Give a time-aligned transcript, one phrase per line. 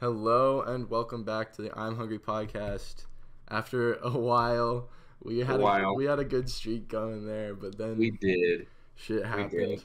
[0.00, 3.06] Hello and welcome back to the I'm Hungry podcast.
[3.48, 4.88] After a while,
[5.22, 5.94] we had a, while.
[5.96, 8.66] we had a good streak going there, but then We did.
[8.96, 9.84] shit happened.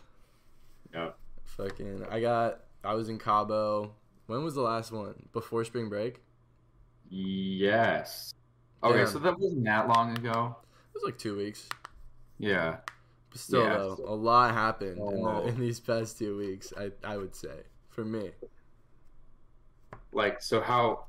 [0.93, 1.09] Yeah.
[1.45, 3.93] Fucking, I got I was in Cabo.
[4.27, 5.27] When was the last one?
[5.33, 6.21] Before spring break?
[7.09, 8.33] Yes.
[8.83, 9.07] Okay, Damn.
[9.07, 10.55] so that wasn't that long ago.
[10.89, 11.67] It was like two weeks.
[12.39, 12.77] Yeah.
[13.29, 13.77] But still, Yeah.
[13.77, 15.43] though, a lot happened in, Oh.
[15.43, 16.73] the, in these past two weeks.
[16.77, 18.31] I I would say for me.
[20.13, 21.05] Like, so how,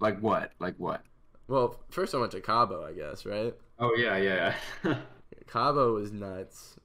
[0.00, 0.52] like what?
[0.58, 1.02] Like what?
[1.48, 3.54] Well, first I went to Cabo, I guess, right?
[3.78, 4.54] Oh, yeah, yeah.
[4.84, 4.96] yeah.
[5.46, 6.76] Cabo was nuts.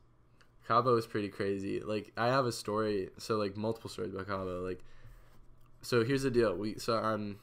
[0.68, 1.82] Cabo was pretty crazy.
[1.82, 4.62] Like I have a story, so like multiple stories about Cabo.
[4.62, 4.84] Like,
[5.82, 6.55] so here's the deal.
[6.55, 7.40] We so I'm,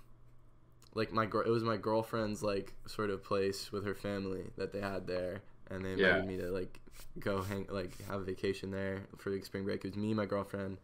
[0.94, 1.42] like my girl.
[1.42, 5.42] It was my girlfriend's like sort of place with her family that they had there,
[5.70, 6.28] and they invited Yeah.
[6.28, 6.80] me to like
[7.18, 9.84] go hang like have a vacation there for the spring break.
[9.84, 10.78] It was me, my girlfriend,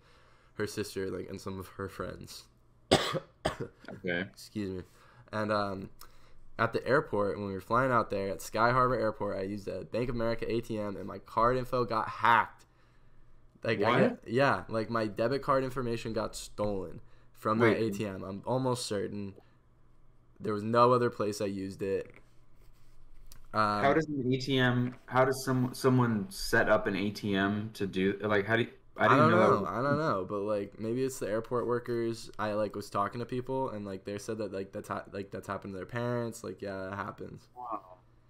[0.54, 2.44] her sister, like and some of her friends.
[3.60, 4.28] Okay.
[4.32, 4.82] Excuse me.
[5.32, 5.90] And um,
[6.58, 9.68] at the airport, when we were flying out there at Sky Harbor Airport, I used
[9.68, 12.66] a Bank of America ATM, and my card info got hacked.
[13.62, 13.98] Like, What?
[13.98, 17.00] got- yeah, like my debit card information got stolen
[17.32, 18.22] from that ATM.
[18.22, 19.34] I'm almost certain.
[20.40, 22.10] There was no other place I used it.
[23.52, 28.18] Um, How does an ATM, how does some someone set up an ATM to do,
[28.20, 29.66] like, how do you, I I, didn't don't know, know.
[29.66, 32.30] I don't know, but like maybe it's the airport workers.
[32.38, 35.30] I like was talking to people, and like they said that like that's ha- like
[35.30, 36.44] that's happened to their parents.
[36.44, 37.48] Like yeah, that happens.
[37.56, 37.80] Wow.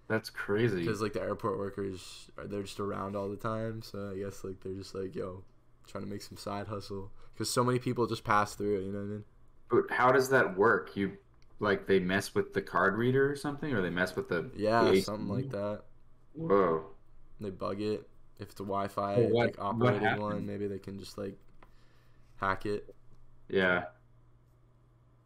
[0.07, 0.77] That's crazy.
[0.81, 4.43] because like the airport workers are they're just around all the time so i guess
[4.43, 5.43] like they're just like yo
[5.87, 8.91] trying to make some side hustle because so many people just pass through it you
[8.91, 9.23] know what i mean
[9.71, 10.95] But how does that work?
[10.95, 11.17] You,
[11.59, 14.83] like, they mess with the card reader or something, or they mess with the, yeah
[14.83, 15.81] the something like that
[16.33, 16.85] Whoa.
[17.41, 18.07] they bug it
[18.39, 21.37] if it's a wi-fi Well, what- like operated one maybe they can just like
[22.37, 22.93] hack it.
[23.49, 23.85] Yeah.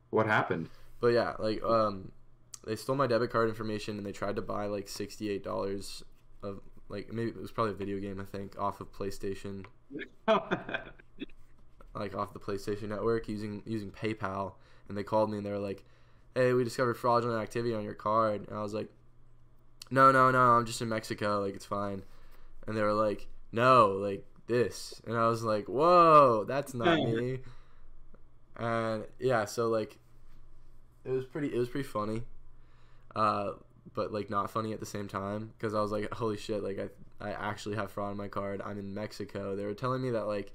[0.10, 0.70] What happened?
[1.02, 2.12] but yeah like um
[2.68, 6.04] they stole my debit card information and they tried to buy like $68
[6.44, 6.60] of
[6.90, 9.66] like maybe it was probably a video game i think off of playstation.
[11.96, 14.54] Like off the PlayStation Network using using PayPal,
[14.88, 15.84] and they called me and they were like,
[16.36, 18.90] "Hey, we discovered fraudulent activity on your card," and I was like,
[19.90, 22.04] "No, no, no, I'm just in Mexico, like it's fine,"
[22.70, 27.40] and they were like, "No, like this," and I was like, "Whoa, that's not me,"
[28.56, 29.98] and yeah, so like,
[31.04, 32.22] it was pretty, it was pretty funny,
[33.16, 33.54] uh,
[33.96, 36.80] but like not funny at the same time because I was like, "Holy shit!" Like
[37.20, 38.62] I, I actually have fraud on my card.
[38.64, 39.56] I'm in Mexico.
[39.56, 40.52] They were telling me that like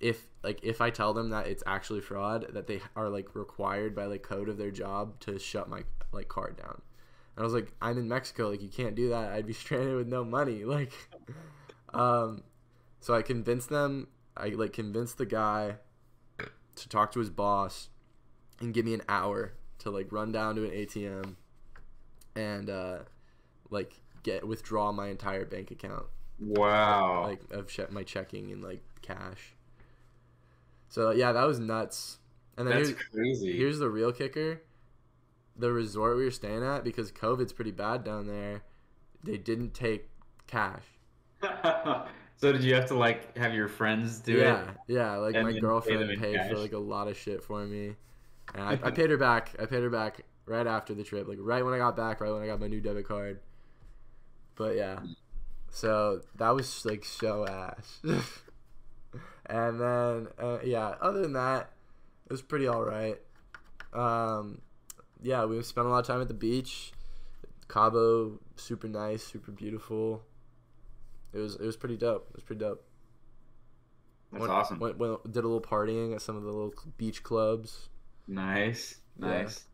[0.00, 3.94] if like if I tell them that it's actually fraud, that they are like required
[3.94, 6.82] by like code of their job to shut my like card down.
[7.36, 9.32] And I was like, I'm in Mexico, like you can't do that.
[9.32, 10.64] I'd be stranded with no money.
[10.64, 10.92] Like,
[11.94, 12.42] um,
[13.00, 14.08] so I convinced them.
[14.36, 15.76] I like convinced the guy
[16.76, 17.88] to talk to his boss
[18.60, 21.36] and give me an hour to like run down to an ATM
[22.36, 22.98] and uh,
[23.70, 26.06] like get withdraw my entire bank account
[26.38, 27.24] Wow.
[27.24, 29.54] like of che- my checking and like cash.
[30.88, 32.18] So yeah, that was nuts.
[32.56, 33.56] And then That's here's, crazy.
[33.56, 34.60] here's the real kicker:
[35.60, 38.62] the resort we were staying at because COVID's pretty bad down there.
[39.22, 40.08] They didn't take
[40.46, 40.82] cash.
[42.36, 44.68] so did you have to like have your friends do yeah, it?
[44.88, 44.96] yeah.
[44.96, 45.16] Yeah.
[45.16, 47.96] Like my girlfriend paid for like a lot of shit for me,
[48.54, 49.54] and I, I paid her back.
[49.60, 52.32] I paid her back right after the trip, like right when I got back, right
[52.32, 53.40] when I got my new debit card.
[54.56, 55.00] But yeah,
[55.70, 58.00] so that was like so ass.
[59.46, 61.70] and then uh, yeah, other than that,
[62.26, 63.18] it was pretty all right.
[63.92, 64.60] Um,
[65.22, 66.92] yeah, we spent a lot of time at the beach.
[67.68, 70.22] Cabo, super nice, super beautiful.
[71.32, 72.26] It was it was pretty dope.
[72.30, 72.84] It was pretty dope.
[74.32, 74.78] That's Went- awesome.
[74.78, 77.88] Went, went, did a little partying at some of the little beach clubs.
[78.28, 78.96] Nice.
[79.18, 79.26] Yeah.
[79.26, 79.64] Nice.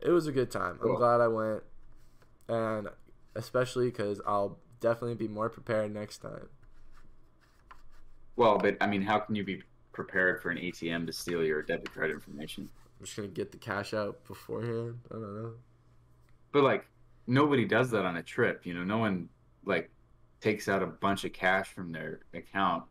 [0.00, 0.78] It was a good time.
[0.82, 1.62] I'm glad I went,
[2.48, 2.88] and
[3.36, 6.48] especially because I'll definitely be more prepared next time.
[8.34, 11.62] Well, but I mean, how can you be prepared for an ATM to steal your
[11.62, 12.68] debit card information?
[13.02, 15.00] I'm just gonna get the cash out beforehand.
[15.10, 15.54] I don't know.
[16.52, 16.86] But like,
[17.26, 18.64] nobody does that on a trip.
[18.64, 19.28] You know, no one
[19.64, 19.90] like
[20.40, 22.84] takes out a bunch of cash from their account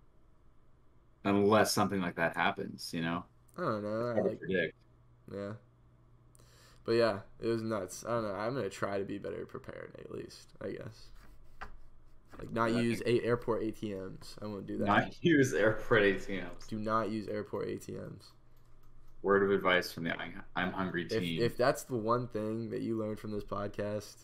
[1.24, 2.92] unless something like that happens.
[2.94, 3.24] You know,
[3.58, 4.08] I don't know.
[4.18, 4.76] I like predict.
[5.34, 5.52] yeah,
[6.84, 8.04] but yeah, it was nuts.
[8.06, 8.34] I don't know.
[8.36, 10.50] I'm gonna try to be better prepared at least.
[10.62, 11.08] I guess.
[12.38, 14.36] Like not Yeah, use a- airport ATMs.
[14.42, 14.86] I won't do that.
[14.88, 16.68] Not use airport ATMs.
[16.68, 18.24] Do not use airport ATMs.
[19.24, 20.14] Word of advice from the
[20.56, 21.42] I'm, hungry If, team.
[21.42, 24.16] if that's the one thing that you learned from this podcast,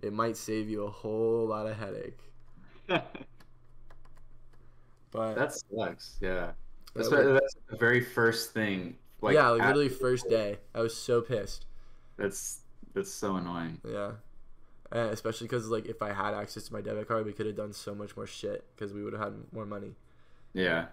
[0.00, 2.18] it might save you a whole lot of headache.
[5.12, 6.16] But that sucks.
[6.20, 6.34] Yeah.
[6.34, 6.54] that
[6.94, 10.58] That's, was- that's the very first thing Like, yeah, like literally first day.
[10.74, 11.66] I was so pissed.
[12.16, 12.60] That's
[12.94, 13.80] that's so annoying.
[13.84, 14.12] Yeah.
[14.92, 17.56] And especially because like if I had access to my debit card, we could have
[17.56, 19.94] done so much more shit because we would have had more money.
[20.52, 20.86] Yeah.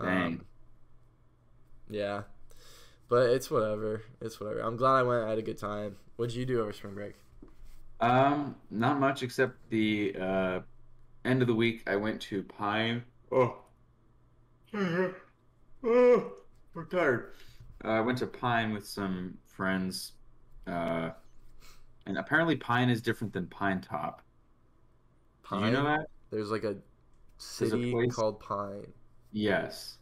[0.00, 0.26] Dang.
[0.26, 0.44] Um,
[1.88, 2.22] yeah,
[3.08, 4.02] but it's whatever.
[4.20, 4.60] It's whatever.
[4.60, 5.24] I'm glad I went.
[5.24, 5.96] I had a good time.
[6.16, 7.14] What did you do over spring break?
[8.00, 10.60] Um, not much except the uh
[11.24, 13.02] end of the week I went to Pine.
[13.32, 13.56] Oh.
[14.74, 16.32] oh,
[16.74, 17.32] we're tired.
[17.84, 20.12] Uh, I went to Pine with some friends.
[20.66, 21.10] Uh,
[22.06, 24.18] and apparently Pine is different than Pinetop.
[25.50, 26.06] Did you know that?
[26.30, 26.76] There's like a
[27.38, 28.86] city place- called Pine.
[29.32, 29.98] Yes.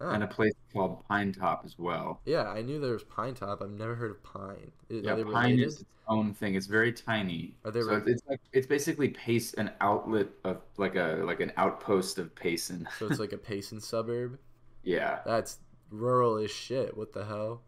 [0.00, 2.20] Ah, And a place called Pinetop as well.
[2.24, 3.60] yeah, I knew there was Pinetop.
[3.62, 4.70] I've never heard of Pine.
[4.88, 5.66] Is, Yeah, Pine related?
[5.66, 6.54] is its own thing.
[6.54, 7.56] It's very tiny.
[7.64, 11.40] Are they so re- it's like it's basically Pace an outlet of like a like
[11.40, 12.88] an outpost of Payson.
[12.98, 14.38] So it's like a Payson suburb.
[14.84, 15.18] yeah.
[15.26, 15.58] That's
[15.90, 16.96] rural as shit.
[16.96, 17.62] What the hell?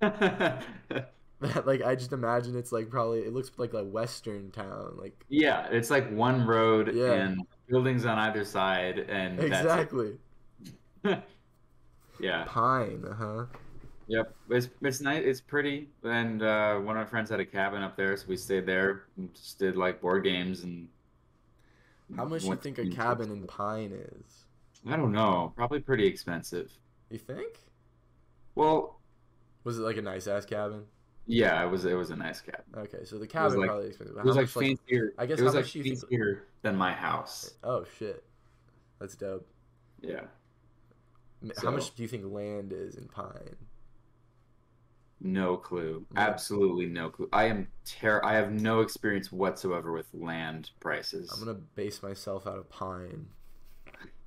[1.64, 4.94] like I just imagine it's like probably it looks like a western town.
[4.96, 7.12] Like yeah, it's like one road Yeah.
[7.14, 10.12] and buildings on either side and exactly
[12.22, 12.44] yeah.
[12.46, 13.44] Pine, uh huh?
[14.08, 14.34] Yep.
[14.50, 15.22] It's it's nice.
[15.24, 15.88] It's pretty.
[16.02, 19.04] And uh, one of my friends had a cabin up there, so we stayed there.
[19.16, 20.88] And just did like board games and.
[22.16, 24.44] How much do you think a cabin in Pine is?
[24.86, 25.52] I don't know.
[25.56, 26.70] Probably pretty expensive.
[27.10, 27.58] You think?
[28.54, 28.98] Well,
[29.64, 30.84] Was it like a nice ass cabin?
[31.26, 31.84] yeah, it was.
[31.86, 32.64] It was a nice cabin.
[32.76, 34.16] Okay, so the cabin like- probably expensive.
[34.16, 35.14] It was How like much, fancier.
[35.16, 37.54] I guess it was how like much do you think- fancier than my house.
[37.64, 38.24] Oh shit,
[38.98, 39.46] that's dope.
[40.02, 40.22] Yeah.
[41.54, 43.56] So- How much do you think land is in Pine?
[45.20, 46.04] No clue.
[46.14, 46.20] Yeah.
[46.20, 47.28] Absolutely no clue.
[47.32, 48.20] I am ter.
[48.24, 51.30] I have no experience whatsoever with land prices.
[51.32, 53.26] I'm gonna base myself out of Pine.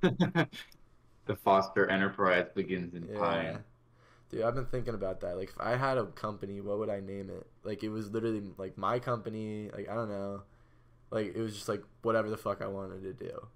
[0.00, 3.18] the Foster Enterprise begins in Yeah.
[3.18, 3.64] Pine.
[4.30, 5.36] Dude, I've been thinking about that.
[5.36, 7.46] Like, if I had a company, what would I name it?
[7.62, 9.70] Like, it was literally like my company.
[9.72, 10.42] Like, I don't know.
[11.10, 13.46] Like, it was just like whatever the fuck I wanted to do.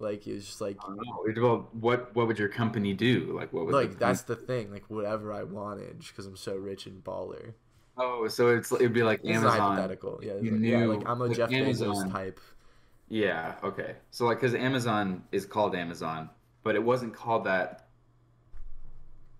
[0.00, 0.92] Like, it was just like, oh,
[1.26, 1.40] I.
[1.40, 3.32] Well, what what would your company do?
[3.34, 4.70] Like, what would like that's the thing.
[4.72, 7.52] Like, whatever I wanted, because I'm so rich and baller.
[7.96, 9.60] Oh, so it's it'd be like is Amazon.
[9.60, 10.20] hypothetical.
[10.22, 10.78] Yeah, You yeah.
[10.78, 12.40] knew Like, I'm a with Jeff Bezos Amazon- type.
[13.08, 13.54] Yeah.
[13.62, 13.94] Okay.
[14.10, 16.28] So like, because Amazon is called Amazon,
[16.64, 17.86] but it wasn't called that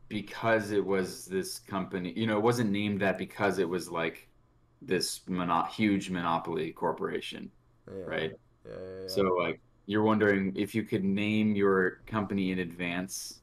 [0.09, 2.13] because it was this company.
[2.17, 4.29] You know, it wasn't named that because it was like
[4.83, 7.51] this mono- huge monopoly corporation,
[7.89, 8.33] Yeah, right?
[8.65, 9.09] Yeah, yeah, yeah.
[9.09, 13.41] So like, you're wondering if you could name your company in advance,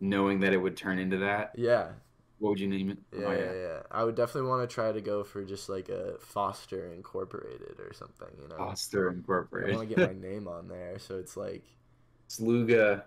[0.00, 1.54] knowing that it would turn into that.
[1.54, 1.92] yeah,
[2.38, 2.98] What would you name it?
[3.12, 3.82] yeah, Oh, yeah, yeah.
[3.90, 7.92] I would definitely want to try to go for just like a Foster Incorporated or
[7.92, 8.28] something.
[8.40, 9.74] You know, Foster Incorporated.
[9.74, 11.64] I want to get my name on there, so it's like,
[12.28, 13.04] Sluga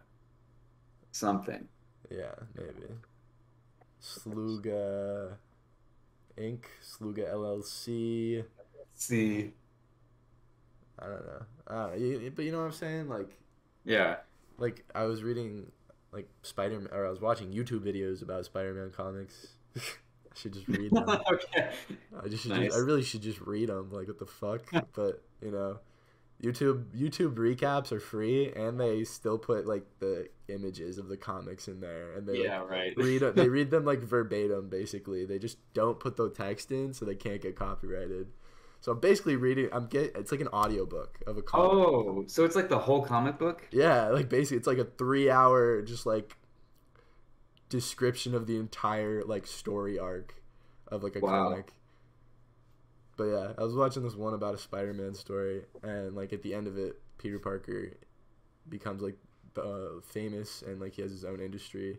[1.11, 1.67] something.
[2.09, 2.87] yeah, maybe
[4.01, 5.37] Sluga
[6.37, 6.63] Inc.
[6.81, 8.45] Sluga LLC.
[8.95, 9.53] See.
[10.99, 11.41] I don't know.
[11.67, 11.95] I.
[11.95, 13.09] You, but you know what I'm saying?
[13.09, 13.29] Like,
[13.83, 14.17] Yeah.
[14.57, 15.71] like I was reading
[16.11, 19.47] like Spider Man, or I was watching YouTube videos about Spider Man comics.
[19.75, 19.79] I
[20.35, 21.07] should just read them.
[21.31, 21.71] okay.
[22.23, 22.65] I just, Nice.
[22.67, 23.89] just I really should just read them.
[23.91, 24.61] Like what the fuck?
[24.93, 25.79] but you know,
[26.41, 31.67] YouTube YouTube recaps are free, and they still put like the images of the comics
[31.67, 32.97] in there, and they Yeah, like, right.
[32.97, 34.69] read they read them like verbatim.
[34.69, 38.27] Basically, they just don't put the text in, so they can't get copyrighted.
[38.85, 39.67] So I'm basically reading.
[39.71, 40.15] I'm get.
[40.15, 41.71] It's like an audiobook of a comic.
[41.71, 43.67] Oh, so it's like the whole comic book?
[43.71, 46.37] Yeah, like basically, it's like a three-hour just like
[47.67, 50.35] description of the entire like story arc
[50.89, 51.49] of like a Wow.
[51.49, 51.73] comic.
[53.17, 56.53] But yeah, I was watching this one about a Spider-Man story, and like at the
[56.53, 57.89] end of it, Peter Parker
[58.69, 59.17] becomes like
[59.57, 61.97] uh, famous, and like he has his own industry,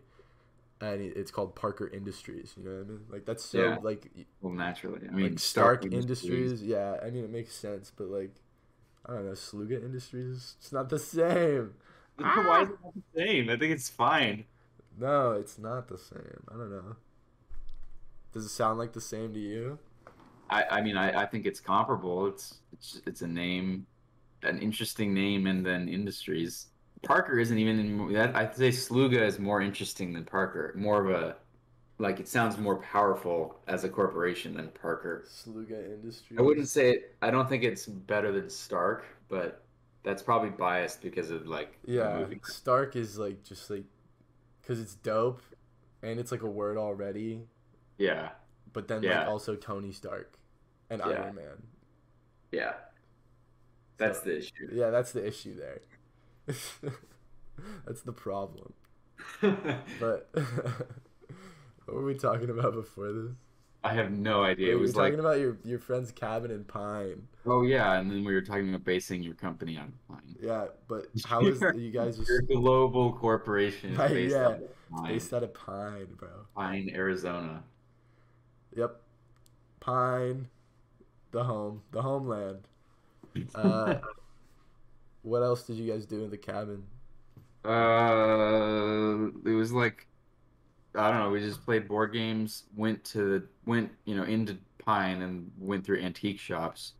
[0.81, 2.53] and it's called Parker Industries.
[2.57, 3.01] You know what I mean?
[3.09, 3.77] Like that's so Yeah.
[3.81, 5.07] like Well, naturally.
[5.07, 6.63] I mean, like Stark, Industries.
[6.63, 8.35] Yeah, I mean it makes sense, but like
[9.05, 10.55] I don't know, Sluga Industries.
[10.59, 11.75] It's not the same.
[12.17, 13.49] Why is it not the same?
[13.49, 14.45] I think it's fine.
[14.97, 16.43] No, it's not the same.
[16.49, 16.97] I don't know.
[18.31, 19.79] Does it sound like the same to you?
[20.49, 22.27] I, I mean, I, I think it's comparable.
[22.27, 23.85] It's, it's it's a name,
[24.43, 26.67] an interesting name, and then industries.
[27.03, 28.35] Parker isn't even in that.
[28.35, 30.73] I'd say Sluga is more interesting than Parker.
[30.75, 31.35] More of a,
[31.99, 35.25] like it sounds more powerful as a corporation than Parker.
[35.27, 36.39] Sluga Industries.
[36.39, 37.15] I wouldn't say it.
[37.21, 39.63] I don't think it's better than Stark, but
[40.03, 42.39] that's probably biased because of like the Yeah, movie.
[42.45, 43.83] Stark is like just like,
[44.65, 45.41] cause it's dope,
[46.01, 47.41] and it's like a word already.
[47.97, 48.29] Yeah,
[48.73, 49.19] But then Yeah.
[49.21, 50.37] like also Tony Stark,
[50.89, 51.07] and Yeah.
[51.09, 51.63] Iron Man.
[52.51, 52.73] yeah.
[53.97, 54.69] That's So- the issue.
[54.71, 55.81] Yeah, that's the issue there.
[57.85, 58.73] that's the problem.
[59.99, 63.31] But what were we talking about before this?
[63.83, 64.67] I have no idea.
[64.67, 67.27] we It were was like, talking about your your friend's cabin in Pine.
[67.45, 70.35] oh yeah, and then we were talking about basing your company on Pine.
[70.41, 74.47] Yeah, but how is you guys just Your global corporation Right, based yeah.
[74.47, 76.29] on Pine, based out of Pine, bro?
[76.55, 77.63] Pine, Arizona.
[78.75, 79.01] Yep,
[79.79, 80.49] Pine,
[81.31, 82.67] the home, the homeland.
[83.55, 83.95] Uh,
[85.27, 86.83] what else did you guys do in the cabin?
[87.65, 90.07] Uh, it was like
[90.95, 91.29] I don't know.
[91.29, 92.63] We just played board games.
[92.75, 96.93] Went to went you know into Pine and went through antique shops.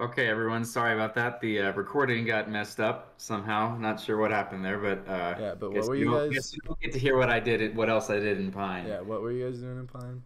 [0.00, 0.64] Okay, everyone.
[0.64, 1.40] Sorry about that.
[1.40, 3.76] The uh, recording got messed up somehow.
[3.78, 6.32] Not sure what happened there, but uh, Yeah, but what were you you guys?
[6.32, 7.76] guess you don't get to hear what I did.
[7.76, 8.86] What else I did in Pine?
[8.88, 10.22] Yeah, what were you guys doing in Pine?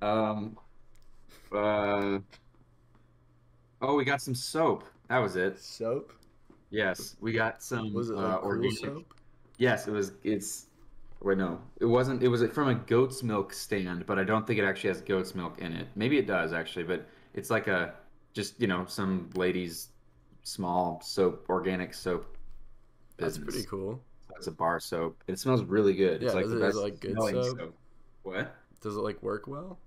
[0.00, 0.56] Um.
[1.52, 2.20] Uh.
[3.82, 4.84] Oh, we got some soap.
[5.08, 5.58] That was it.
[5.58, 6.12] Soap?
[6.70, 8.78] Yes, we got some Was it uh, like cool organic.
[8.78, 9.14] soap?
[9.58, 10.12] Yes, it was.
[10.22, 10.66] It's.
[11.20, 12.22] Wait, no, it wasn't.
[12.22, 15.34] It was from a goat's milk stand, but I don't think it actually has goat's
[15.34, 15.88] milk in it.
[15.96, 17.94] Maybe it does actually, but it's like a
[18.34, 19.88] just you know some lady's
[20.42, 22.36] small soap, organic soap.
[23.16, 24.00] That's pretty cool.
[24.30, 25.24] That's a bar soap.
[25.26, 26.22] It smells really good.
[26.22, 27.74] Yeah, it's like the it- best like, good smelling soap?
[28.22, 28.54] What?
[28.80, 29.80] Does it like work well?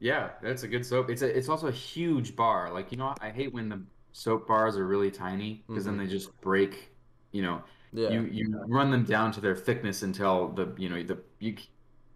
[0.00, 1.10] Yeah, that's a good soap.
[1.10, 1.36] It's a.
[1.36, 2.72] It's also a huge bar.
[2.72, 6.00] Like you know, I hate when the soap bars are really tiny because then Mhm.
[6.00, 6.90] they just break.
[7.32, 8.10] You know, Yeah.
[8.10, 11.56] you you run them down to their thickness until the you know the you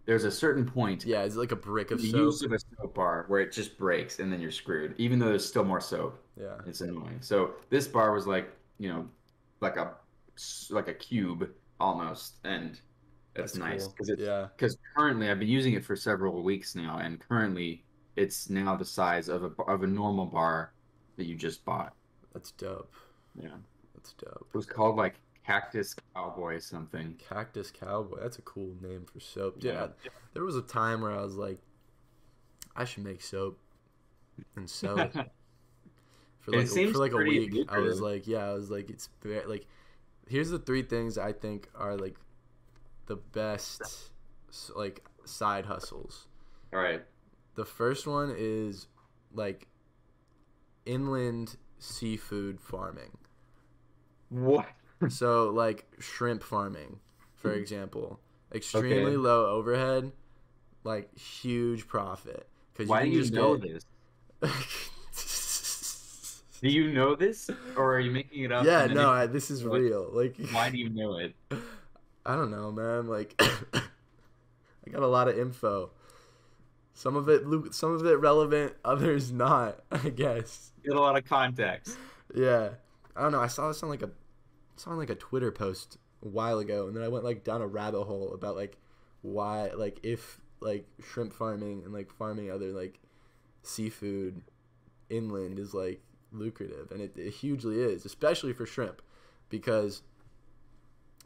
[0.05, 2.19] there's a certain point yeah, it's like a brick of the soap.
[2.21, 5.27] use of a soap bar where it just breaks and then you're screwed even though
[5.27, 6.55] there's still more soap Yeah.
[6.65, 8.49] it's annoying so this bar was like
[8.79, 9.09] you know
[9.59, 9.95] like a
[10.69, 11.49] like a cube
[11.79, 12.79] almost and
[13.33, 14.47] that's, nice because it's Yeah.
[14.55, 17.83] because currently I've been using it for several weeks now and currently
[18.15, 20.73] it's now the size of a of a normal bar
[21.17, 21.93] that you just bought
[22.33, 22.93] That's dope.
[23.41, 23.49] yeah
[23.95, 24.47] That's dope.
[24.53, 28.19] it was called like cactus cowboy something Cactus Cowboy.
[28.21, 29.57] That's a cool name for soap.
[29.59, 29.87] Yeah.
[30.03, 30.11] Yeah.
[30.33, 31.59] There was a time where I was like,
[32.75, 33.57] I should make soap
[34.55, 35.13] and sell it.
[36.41, 38.69] For It like, seems for like a pretty week, I was like, yeah, I was
[38.71, 39.65] like, it's very, like,
[40.29, 42.15] here's the three things I think are like
[43.07, 43.81] the best,
[44.75, 46.27] like, side hustles.
[46.73, 47.03] all right
[47.55, 48.87] The first one is
[49.33, 49.67] like
[50.87, 53.17] inland seafood farming.
[54.29, 54.65] what
[55.09, 56.99] so like shrimp farming,
[57.35, 58.19] for example,
[58.53, 59.17] extremely Okay.
[59.17, 60.11] low overhead,
[60.83, 62.47] like huge profit.
[62.73, 63.83] Because Why do you know get-
[64.41, 64.41] this?
[66.61, 68.65] Do you know this, or are you making it up?
[68.65, 70.09] yeah, no, I, this is Like, real.
[70.11, 71.35] Like, Why do you know it?
[72.25, 73.05] I don't know, man.
[73.07, 75.91] Like, I got a lot of info.
[76.97, 77.43] Some of it,
[77.75, 79.81] some of it relevant, others not.
[79.91, 80.71] I guess.
[80.83, 81.95] Get a lot of context.
[82.33, 82.69] Yeah,
[83.15, 83.39] I don't know.
[83.39, 84.09] I saw this on like a,
[84.77, 87.61] saw on like a Twitter post a while ago, and then I went like down
[87.61, 88.79] a rabbit hole about like
[89.21, 92.99] why, like if like shrimp farming and like farming other like
[93.61, 94.41] seafood
[95.11, 96.01] inland is like
[96.31, 99.03] lucrative, and it, it hugely is, especially for shrimp,
[99.49, 100.01] because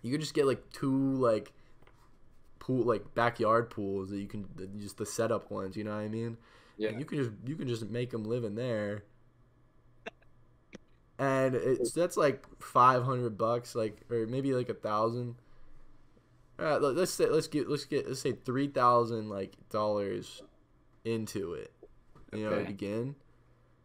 [0.01, 1.53] you could just get like two like
[2.77, 4.45] pool like backyard pools that you can
[4.79, 5.75] just the setup ones.
[5.75, 6.37] You know what I mean?
[6.77, 6.89] Yeah.
[6.89, 9.03] And you can just you can just make them live in there.
[11.19, 15.35] And it's that's like five hundred bucks, like or maybe like a thousand.
[16.59, 19.53] Uh, all right, let- let's say let's get let's get let's say three thousand like
[19.69, 20.41] dollars
[21.05, 21.71] into it,
[22.33, 22.65] you know, Okay.
[22.67, 23.15] begin.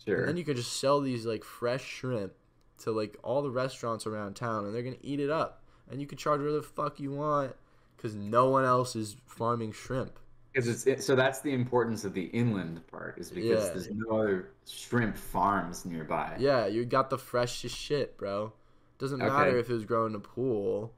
[0.05, 0.21] Sure.
[0.21, 2.33] And then you could just sell these like fresh shrimp
[2.78, 5.62] to like all the restaurants around town, and they're gonna eat it up.
[5.90, 7.55] And you can charge whatever the fuck you want,
[7.97, 10.19] because no one else is farming shrimp.
[10.53, 13.71] Because it's it, so that's the importance of the inland part is because Yeah.
[13.73, 16.37] there's no other shrimp farms nearby.
[16.38, 18.53] Yeah, you got the freshest shit, bro.
[18.99, 19.31] Doesn't Okay.
[19.31, 20.95] matter if it was grown in a pool.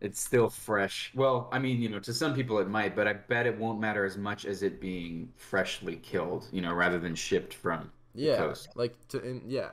[0.00, 1.12] It's still fresh.
[1.14, 3.80] Well, I mean, you know, to some people it might, but I bet it won't
[3.80, 7.90] matter as much as it being freshly killed, you know, rather than shipped from.
[8.14, 8.68] Yeah, coast.
[8.76, 9.70] like to and, yeah.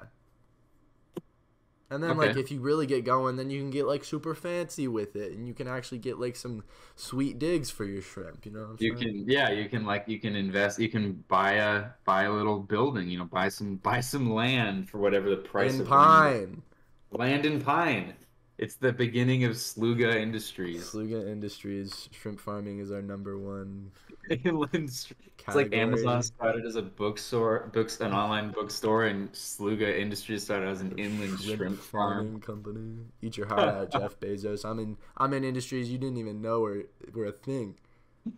[1.89, 2.17] And then Okay.
[2.17, 5.31] like if you really get going, then you can get like super fancy with it,
[5.33, 6.63] and you can actually get like some
[6.95, 8.45] sweet digs for your shrimp.
[8.45, 8.95] You know what I'm You saying?
[8.95, 12.59] can, yeah, you can like you can invest, you can buy a buy a little
[12.59, 16.35] building, you know, buy some buy some land for whatever the price in of land.
[16.35, 16.63] Pine,
[17.11, 18.15] Land in Pine.
[18.57, 20.99] It's the beginning of Sluga Industries.
[20.99, 23.91] Sluga Industries shrimp farming is our number one.
[24.29, 25.13] Inland str-
[25.47, 30.67] It's like Amazon started as a bookstore, books an online bookstore, and Sluga Industries started
[30.67, 32.25] as an inland shrimp, farm.
[32.25, 32.97] farming company.
[33.21, 34.65] Eat your heart out, Jeff Bezos.
[34.65, 37.75] I'm in I'm in industries you didn't even know were were a thing.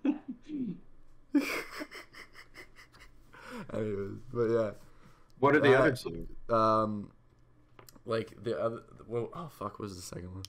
[3.74, 4.72] Anyways, but yeah.
[5.40, 6.28] What are the Uh, other two?
[6.54, 7.12] um
[8.06, 10.44] like the other well oh fuck what was the second one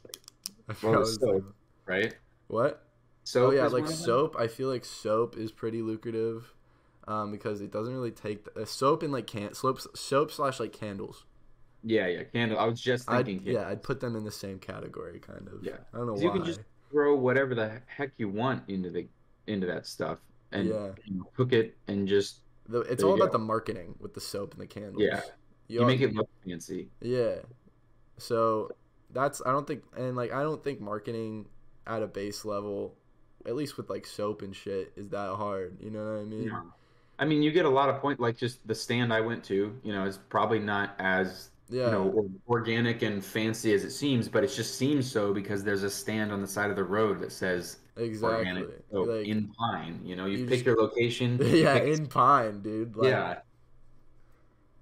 [0.68, 1.54] I Well, forgot what it's his name soap.
[1.86, 2.14] right?
[2.48, 2.89] What?
[3.30, 4.34] So oh yeah, like soap.
[4.38, 6.52] I feel like soap is pretty lucrative,
[7.06, 10.58] um, because it doesn't really take the, uh, soap and like can soap soap slash
[10.58, 11.24] like candles.
[11.84, 12.58] Yeah, yeah, candle.
[12.58, 13.54] I was just I'd, thinking.
[13.54, 15.62] yeah, I'd put them in the same category, kind of.
[15.62, 15.76] Yeah.
[15.94, 16.20] I don't know why.
[16.22, 16.60] you can just
[16.90, 19.06] throw whatever the heck you want into the
[19.46, 20.18] into that stuff
[20.52, 20.90] and Yeah.
[21.04, 23.38] you cook it and just The, it's all about go.
[23.38, 25.02] the marketing with the soap and the candles.
[25.02, 25.20] Yeah.
[25.68, 26.88] you all- make it look fancy.
[27.00, 27.36] Yeah.
[28.18, 28.70] So
[29.12, 31.46] that's I don't think and like I don't think marketing
[31.86, 32.94] at a base level,
[33.46, 35.76] at least with like soap and shit, is that hard.
[35.80, 36.48] You know what I mean?
[36.48, 36.62] No.
[37.18, 39.74] I mean, you get a lot of point like just the stand I went to.
[39.82, 41.86] You know, is probably not as Yeah.
[41.86, 45.62] you know or- organic and fancy as it seems, but it just seems so because
[45.62, 48.38] there's a stand on the side of the road that says exactly.
[48.38, 50.00] organic soap Like, in Pine.
[50.04, 51.38] You know, you, you pick just- your location.
[51.40, 52.96] you yeah, pick- in Pine, dude.
[52.96, 53.38] Like, yeah.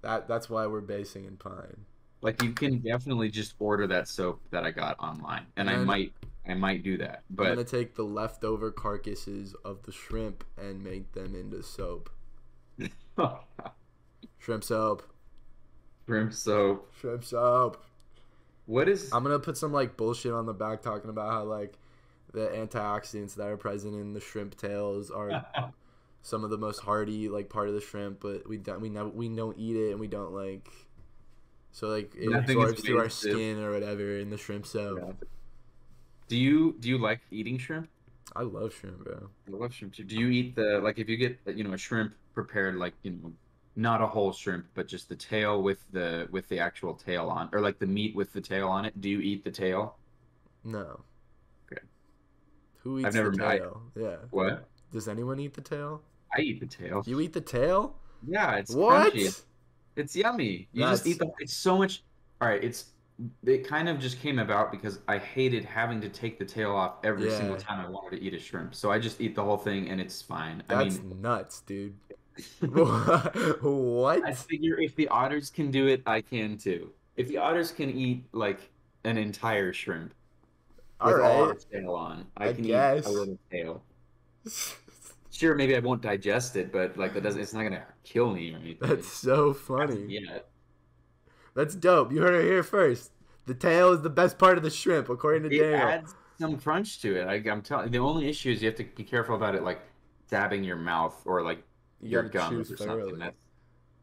[0.02, 1.84] That that's why we're basing in Pine.
[2.20, 6.12] Like you can definitely just order that soap that I got online, and I might
[6.48, 7.22] I might do that.
[7.38, 12.10] I'm gonna take the leftover carcasses of the shrimp and make them into soap.
[14.38, 15.02] Shrimp soap.
[16.06, 16.92] shrimp soap.
[17.00, 17.84] Shrimp soap.
[18.66, 19.12] What is?
[19.12, 21.74] I'm gonna put some like bullshit on the back talking about how like
[22.32, 25.44] the antioxidants that are present in the shrimp tails are
[26.22, 29.08] some of the most hardy like part of the shrimp, but we don't we never
[29.08, 30.68] we don't eat it and we don't like
[31.72, 34.98] so like it Nothing absorbs through our skin or whatever in the shrimp soap.
[35.02, 35.28] Yeah.
[36.28, 37.88] Do you do you like eating shrimp?
[38.37, 39.28] I love shrimp, bro.
[39.49, 40.04] I love shrimp too.
[40.04, 43.12] Do you eat the like if you get you know a shrimp prepared like you
[43.12, 43.32] know
[43.76, 47.49] not a whole shrimp but just the tail with the with the actual tail on
[47.52, 49.00] or like the meat with the tail on it?
[49.00, 49.97] Do you eat the tail?
[50.64, 51.00] No.
[51.73, 51.82] Okay.
[52.82, 53.82] Who eats I've never the I- tail?
[53.97, 54.16] yeah.
[54.30, 54.68] What?
[54.92, 56.02] Does anyone eat the tail?
[56.37, 57.02] I eat the tail.
[57.06, 57.94] You eat the tail?
[58.26, 59.14] Yeah, it's what?
[59.14, 59.42] crunchy.
[59.97, 60.68] It's yummy.
[60.73, 61.30] You just eat the.
[61.38, 62.02] It's so much.
[62.40, 62.87] All right, it's.
[63.44, 66.96] It kind of just came about because I hated having to take the tail off
[67.02, 68.75] every single time I wanted to eat a shrimp.
[68.75, 70.62] So I just eat the whole thing and it's fine.
[70.68, 71.94] That's I mean, nuts, dude.
[72.61, 74.24] what?
[74.24, 76.92] I figure if the otters can do it, I can too.
[77.16, 78.70] If the otters can eat like
[79.04, 80.14] an entire shrimp
[81.04, 81.59] with all right.
[81.59, 83.04] the tail on, I, I can guess.
[83.04, 83.83] eat a little tail.
[85.31, 87.40] Sure, maybe I won't digest it, but like that doesn't.
[87.40, 88.88] It's not gonna kill me or anything.
[88.88, 90.04] That's so funny.
[90.09, 90.38] Yeah.
[91.59, 92.12] That's dope.
[92.12, 93.11] You heard it here first.
[93.47, 95.88] The tail is the best part of the shrimp, according to it Daniel.
[95.88, 97.27] adds some crunch to it.
[97.27, 97.90] I, I'm telling.
[97.90, 99.81] The only issue is you have to be careful about it, like
[100.31, 101.64] dabbing your mouth or like
[102.01, 103.18] you your gums or something.
[103.18, 103.37] That's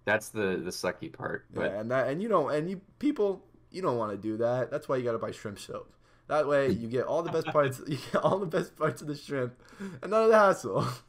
[0.03, 1.45] that's the the sucky part.
[1.53, 3.41] But yeah, and that and you don't and you people
[3.71, 4.69] you don't want to do that.
[4.69, 5.93] That's why you gotta buy shrimp soap.
[6.27, 7.81] That way you get all the best parts.
[7.87, 10.85] You get all the best parts of the shrimp, and none of the hassle.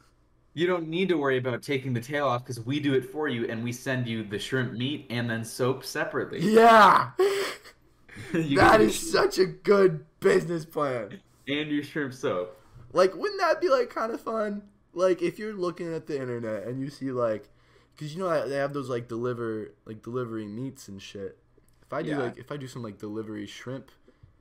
[0.57, 3.29] you don't need to worry about taking the tail off because we do it for
[3.29, 6.41] you, and we send you the shrimp meat and then soap separately.
[6.55, 7.11] yeah,
[8.33, 11.21] that is such a good business plan.
[11.47, 12.59] and your shrimp soap.
[12.95, 14.63] Like, wouldn't that be like kind of fun?
[14.95, 17.51] Like, if you're looking at the internet and you see like,
[17.95, 21.37] because you know they have those like deliver like delivery meats and shit.
[21.83, 22.19] If I do Yeah.
[22.19, 23.91] like if I do some like delivery shrimp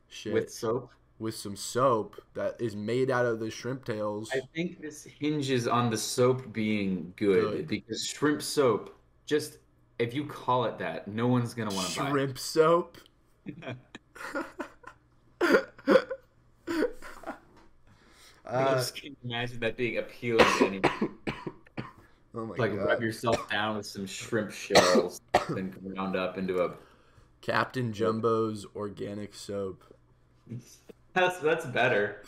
[0.08, 0.50] shit with
[1.20, 5.68] with, some soap that is made out of the shrimp tails, I think this hinges
[5.68, 7.68] on the soap being good, Good.
[7.68, 9.58] because shrimp soap, just
[10.00, 12.08] if you call it that, no one's gonna want to buy.
[12.08, 12.12] it.
[12.12, 12.98] shrimp soap.
[15.42, 15.64] I
[18.48, 21.18] Uh, just can't imagine that being appealing to anyone.
[22.36, 26.64] oh my like god, rub yourself down with some shrimp shells, then ground up into
[26.64, 26.74] a.
[27.42, 29.84] Captain Jumbo's organic soap,
[31.16, 32.22] That's that's better.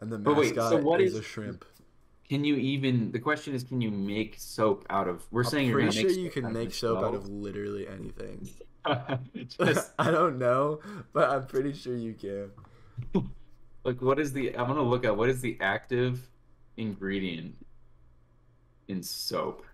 [0.00, 1.64] and the But wait, so mascot what is is- a shrimp.
[2.28, 3.10] Can you even?
[3.10, 5.24] The question is, can you make soap out of?
[5.30, 7.26] We're I'm saying you're pretty gonna sure make you can make the soap out of
[7.28, 8.50] literally anything.
[9.64, 10.80] Just I don't know,
[11.14, 12.50] but I'm pretty sure you can.
[13.84, 14.54] like what is the?
[14.56, 16.28] I'm gonna look at what is the active
[16.76, 17.54] ingredient
[18.88, 19.64] in soap,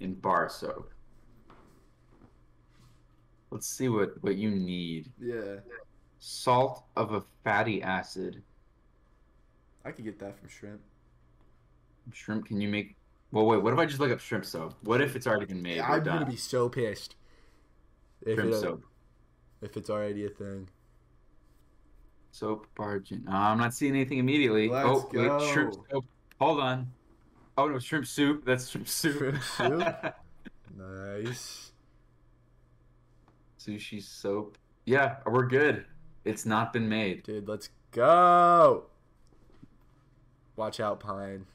[0.00, 0.90] in bar soap.
[3.50, 5.10] Let's see what what you need.
[5.18, 5.56] Yeah,
[6.24, 8.44] Salt of a fatty acid.
[9.84, 10.80] I could get that from shrimp.
[12.12, 12.46] Shrimp.
[12.46, 12.94] Can you make?
[13.32, 13.60] Well, wait.
[13.60, 14.74] What if I just look up shrimp soap?
[14.84, 15.78] What if it's already been made?
[15.78, 17.16] We're I'm gonna be so pissed
[18.20, 18.84] if shrimp it, soap.
[19.62, 20.68] if it's already a thing.
[22.30, 23.24] Soap bargain.
[23.28, 24.68] Uh, I'm not seeing anything immediately.
[24.68, 25.78] Let's oh, wait, shrimp go.
[25.90, 26.04] soap.
[26.40, 26.92] Hold on.
[27.58, 28.44] Oh no, shrimp soup.
[28.44, 29.18] That's shrimp soup.
[29.18, 30.14] Shrimp soup?
[30.78, 31.72] Nice.
[33.58, 34.56] Sushi soap.
[34.86, 35.84] Yeah, we're good.
[36.24, 37.24] It's not been made.
[37.24, 38.84] Dude, let's go.
[40.56, 41.46] Watch out, Pine.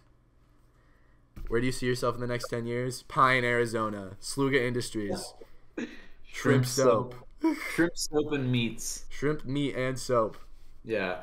[1.47, 3.03] Where do you see yourself in the next 10 years?
[3.03, 4.17] Pine, Arizona.
[4.21, 5.34] Sluga Industries.
[6.23, 7.15] Shrimp soap.
[7.73, 9.06] Shrimp soap and meats.
[9.10, 10.38] Shrimp, meat, and soap.
[10.84, 11.19] Yeah.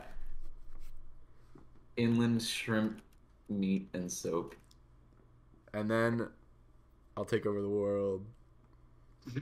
[1.97, 3.01] Inland shrimp,
[3.49, 4.55] meat, and soap.
[5.73, 6.29] And then
[7.17, 8.25] I'll take over the world.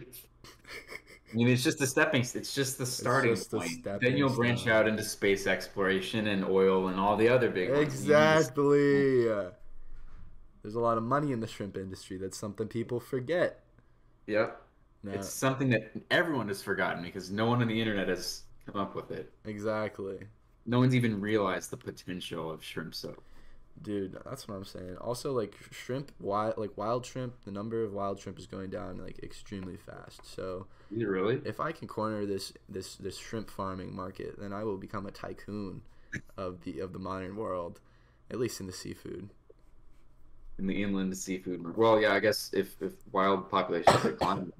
[1.32, 2.20] I mean, it's just the stepping.
[2.20, 3.70] It's just the starting just point.
[3.70, 7.70] stepping Then you'll branch out into space exploration and oil and all the other big
[7.70, 7.82] ones.
[7.82, 9.24] Exactly.
[10.62, 12.18] There's a lot of money in the shrimp industry.
[12.18, 13.64] That's something people forget.
[14.26, 14.60] Yep.
[15.04, 18.80] No, It's something that everyone has forgotten because no one on the internet has come
[18.80, 19.32] up with it.
[19.44, 20.18] exactly.
[20.64, 23.20] No one's even realized the potential of shrimp soap.
[23.80, 24.96] Dude, that's what I'm saying.
[25.00, 28.98] Also, like shrimp, wild, like wild shrimp, the number of wild shrimp is going down
[28.98, 30.20] like extremely fast.
[30.24, 31.40] So it really?
[31.44, 35.10] if I can corner this this this shrimp farming market, then I will become a
[35.10, 35.82] tycoon
[36.36, 37.80] of the of the modern world,
[38.30, 39.30] at least in the seafood.
[40.58, 41.76] In the inland seafood.
[41.76, 44.52] Well, yeah, I guess if, if wild populations decline,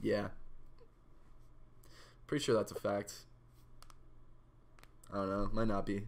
[0.00, 0.28] Yeah.
[2.26, 3.14] Pretty sure that's a fact.
[5.12, 5.50] I don't know.
[5.52, 6.02] Might not be.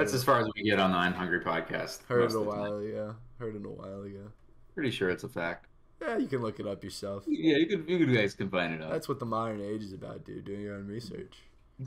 [0.00, 2.04] That's as far as we get on the I'm Hungry podcast.
[2.06, 2.46] Heard it a the time.
[2.46, 3.14] while ago.
[3.38, 4.30] Heard it a while ago.
[4.74, 5.66] Pretty sure it's a fact.
[6.00, 7.24] Yeah, you can look it up yourself.
[7.26, 8.90] Yeah, you could, you guys can find it out.
[8.90, 10.44] That's what the modern age is about, dude.
[10.46, 11.38] Doing your own research.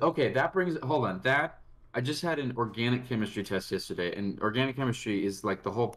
[0.01, 0.77] Okay, that brings.
[0.83, 1.21] Hold on.
[1.23, 1.59] That
[1.95, 5.95] I just had an organic chemistry test yesterday, and organic chemistry is like the whole,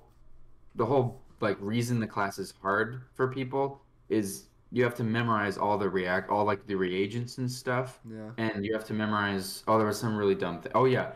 [0.75, 5.59] the whole like reason the class is hard for people is you have to memorize
[5.59, 8.31] all the react, all like the reagents and stuff, Yeah.
[8.39, 9.63] and you have to memorize.
[9.69, 10.73] Oh, there was some really dumb thing.
[10.75, 11.13] Oh yeah,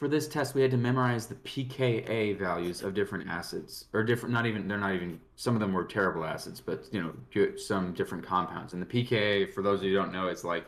[0.00, 4.32] for this test we had to memorize the pKa values of different acids, or different.
[4.32, 5.20] Not even they're not even.
[5.36, 8.72] Some of them were terrible acids, but you know, some different compounds.
[8.72, 10.64] And the pKa, for those of you who don't know, is like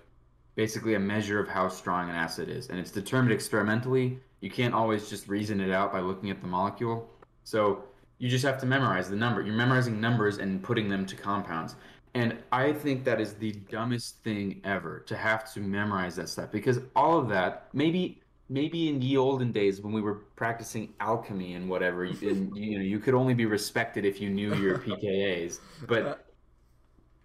[0.54, 4.18] basically a measure of how strong an acid is, and it's determined experimentally.
[4.42, 7.08] You can't always just reason it out by looking at the molecule.
[7.44, 7.84] So
[8.18, 9.40] you just have to memorize the number.
[9.40, 11.74] You're memorizing numbers and putting them to compounds.
[12.12, 16.50] And I think that is the dumbest thing ever to have to memorize that stuff
[16.50, 18.21] because all of that, maybe
[18.52, 22.78] maybe in the olden days when we were practicing alchemy and whatever, you, and, you
[22.78, 25.60] know, you could only be respected if you knew your pKa's.
[25.86, 26.26] But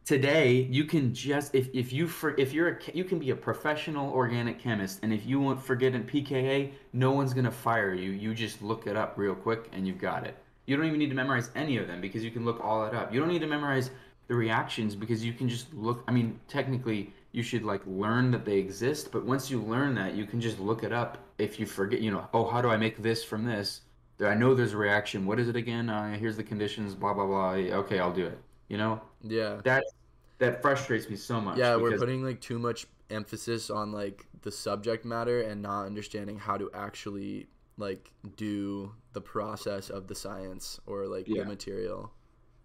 [0.06, 3.36] today you can just if, if you for if you're a you can be a
[3.36, 7.94] professional organic chemist and if you won't forget a pka no one's going to fire
[7.94, 8.12] you.
[8.12, 10.38] You just look it up real quick and you've got it.
[10.66, 12.94] You don't even need to memorize any of them because you can look all that
[12.94, 13.14] up.
[13.14, 13.92] You don't need to memorize
[14.28, 18.46] the reactions because you can just look i mean technically you should like learn that
[18.46, 21.66] they exist but once you learn that you can just look it up if you
[21.66, 23.82] forget you know oh how do i make this from this
[24.26, 27.26] i know there's a reaction what is it again uh, here's the conditions blah blah
[27.26, 29.62] blah okay i'll do it you know Yeah.
[29.64, 29.84] that
[30.40, 31.58] that frustrates me so much.
[31.58, 36.38] Yeah, we're putting like too much emphasis on like the subject matter and not understanding
[36.38, 41.42] how to actually like do the process of the science or like Yeah.
[41.42, 42.12] the material.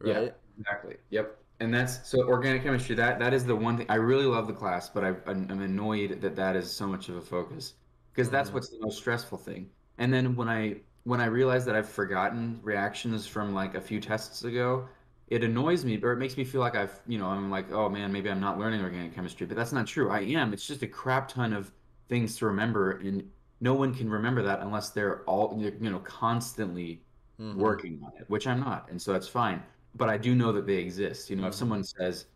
[0.04, 0.34] Yeah, Right?
[0.58, 0.96] exactly.
[1.08, 1.41] Yep.
[1.62, 2.94] And that's so organic chemistry.
[2.96, 5.60] That that is the one thing I really love the class, but I, I'm I'm
[5.62, 7.74] annoyed that that is so much of a focus
[8.12, 8.52] because that's Mhm.
[8.52, 9.70] what's the most stressful thing.
[9.98, 14.00] And then when I when I realize that I've forgotten reactions from like a few
[14.00, 14.88] tests ago,
[15.28, 17.88] it annoys me or it makes me feel like I've you know I'm like oh
[17.88, 20.10] man maybe I'm not learning organic chemistry, but that's not true.
[20.10, 20.52] I am.
[20.52, 21.72] It's just a crap ton of
[22.08, 27.04] things to remember, and no one can remember that unless they're all you know constantly
[27.38, 27.82] Mhm.
[27.82, 29.62] working on it, which I'm not, and so that's fine.
[29.94, 31.30] But I do know that they exist.
[31.30, 31.58] You know, if Mhm.
[31.58, 32.26] someone says,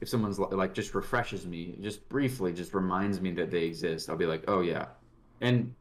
[0.00, 4.10] if someone's li- like just refreshes me, just briefly, just reminds me that they exist,
[4.10, 4.88] I'll be like, oh yeah,
[5.40, 5.74] and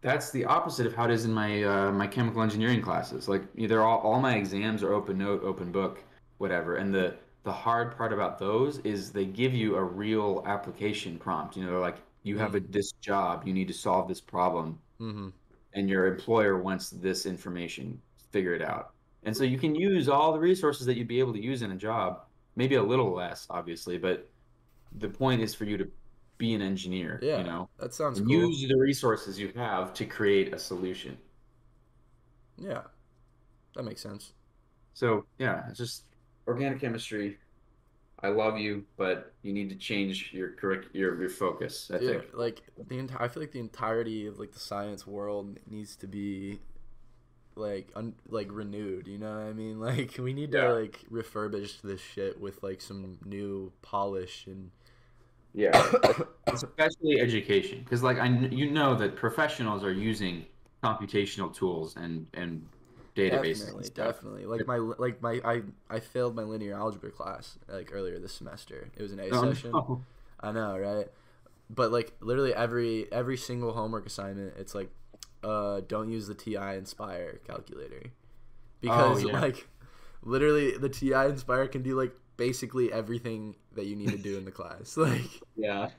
[0.00, 3.28] that's the opposite of how it is in my uh, my chemical engineering classes.
[3.28, 6.02] Like they're all all my exams are open note, open book,
[6.38, 11.18] whatever, and the the hard part about those is they give you a real application
[11.18, 11.56] prompt.
[11.56, 14.78] You know, they're like, you have a, this job, you need to solve this problem
[15.00, 15.32] Mhm.
[15.74, 18.00] and your employer wants this information,
[18.32, 18.94] figure it out.
[19.28, 21.70] And so you can use all the resources that you'd be able to use in
[21.70, 22.22] a job,
[22.56, 24.26] maybe a little less, obviously, but
[25.00, 25.86] the point is for you to
[26.38, 27.36] be an engineer, Yeah.
[27.40, 28.30] you know, That sounds cool.
[28.30, 31.18] use the resources you have to create a solution.
[32.56, 32.84] Yeah.
[33.74, 34.32] That makes sense.
[34.94, 36.04] So yeah, it's just
[36.46, 37.36] organic chemistry.
[38.22, 41.90] I love you, but you need to change your correct your your focus.
[41.92, 42.24] I think.
[42.32, 46.06] like the entire I feel like the entirety of like the science world needs to
[46.06, 46.60] be
[47.58, 49.80] like un- like renewed, you know what I mean?
[49.88, 50.58] Like we need Yeah.
[50.58, 54.70] to like refurbish this shit with like some new polish and
[55.54, 55.92] Yeah,
[56.52, 60.46] especially education, because like I, you know that professionals are using
[60.84, 62.66] computational tools and and
[63.16, 63.72] databases.
[63.74, 64.46] Definitely, definitely.
[64.46, 68.90] Like my like my I I failed my linear algebra class like earlier this semester.
[68.96, 69.82] It was an A Oh, session.
[69.88, 70.06] no.
[70.40, 71.08] I know, right?
[71.70, 74.90] But like literally every every single homework assignment, it's like,
[75.42, 78.02] uh, don't use the TI-Nspire calculator,
[78.80, 79.40] because Oh, yeah.
[79.40, 79.68] like,
[80.22, 84.50] literally the TI-Nspire can do like basically everything that you need to do in the
[84.50, 84.96] class.
[84.96, 85.90] Like, Yeah,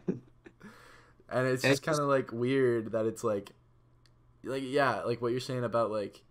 [1.29, 3.51] and it's just kind of like weird that it's like
[4.43, 6.23] like yeah like what you're saying about like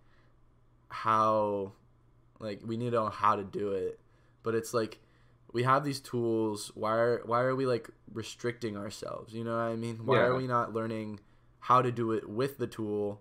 [0.88, 1.72] how
[2.40, 4.00] like we need to know how to do it.
[4.42, 4.98] But it's like
[5.52, 6.72] we have these tools.
[6.74, 9.32] Why are why are we like restricting ourselves?
[9.34, 10.06] You know what i mean?
[10.06, 11.20] Why are we not learning
[11.60, 13.20] how to do it with the tool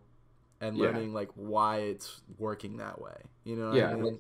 [0.62, 0.80] and Yeah.
[0.80, 4.20] learning like why it's working that way you know what Yeah, i mean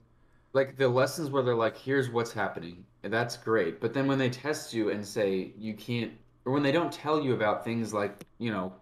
[0.53, 3.81] like the lessons where they're like, here's what's happening, and that's great.
[3.81, 6.13] But then when they test you and say you can't,
[6.45, 8.73] or when they don't tell you about things like, you know,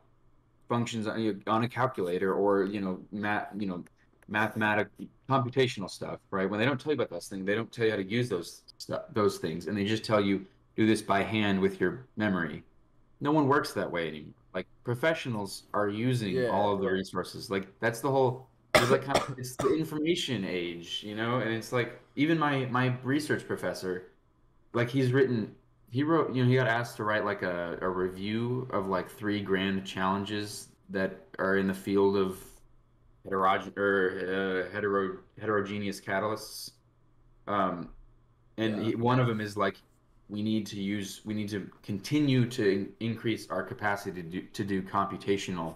[0.70, 3.86] functions on, on a calculator or, you know, math, you know,
[4.28, 4.90] mathematic
[5.30, 6.50] computational stuff, right?
[6.50, 8.30] When they don't tell you about those things, they don't tell you how to use
[8.30, 10.46] those stuff, those things, and they just tell you
[10.78, 12.64] do this by hand with your memory.
[13.22, 14.34] No one works that way anymore.
[14.86, 16.50] Professionals are using Yeah.
[16.50, 17.50] all of the resources.
[17.50, 21.52] Like that's the whole it's like kind of, it's the information age, you know, and
[21.52, 24.12] it's like even my my research professor,
[24.74, 25.56] like he's written,
[25.90, 29.10] he wrote, you know, he got asked to write like a, a review of like
[29.10, 32.38] three grand challenges that are in the field of
[33.28, 36.72] heterogen or uh, hetero heterogeneous catalysts,
[37.48, 37.90] um,
[38.58, 38.84] and Yeah.
[38.90, 39.78] he, one of them is like
[40.30, 44.42] we need to use we need to continue to in- increase our capacity to do,
[44.42, 45.76] to do computational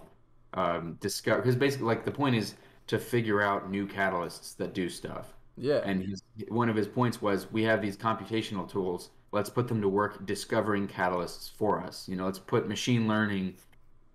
[0.54, 2.54] um, discover because basically like the point is
[2.88, 5.34] to figure out new catalysts that do stuff.
[5.56, 5.80] Yeah.
[5.84, 9.10] And his, one of his points was we have these computational tools.
[9.30, 12.08] Let's put them to work discovering catalysts for us.
[12.08, 13.54] You know let's put machine learning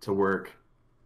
[0.02, 0.52] to work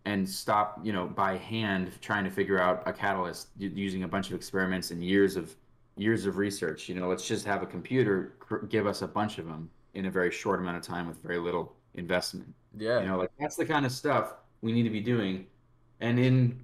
[0.06, 4.30] and stop you know by hand trying to figure out a catalyst using a bunch
[4.30, 5.56] of experiments and years of
[6.00, 9.38] years of research you know let's just have a computer cr- give us a bunch
[9.38, 12.54] of them in a very short amount of time with very little investment.
[12.78, 13.02] Yeah.
[13.02, 15.46] You know like that's the kind of stuff we need to be doing.
[16.00, 16.60] And in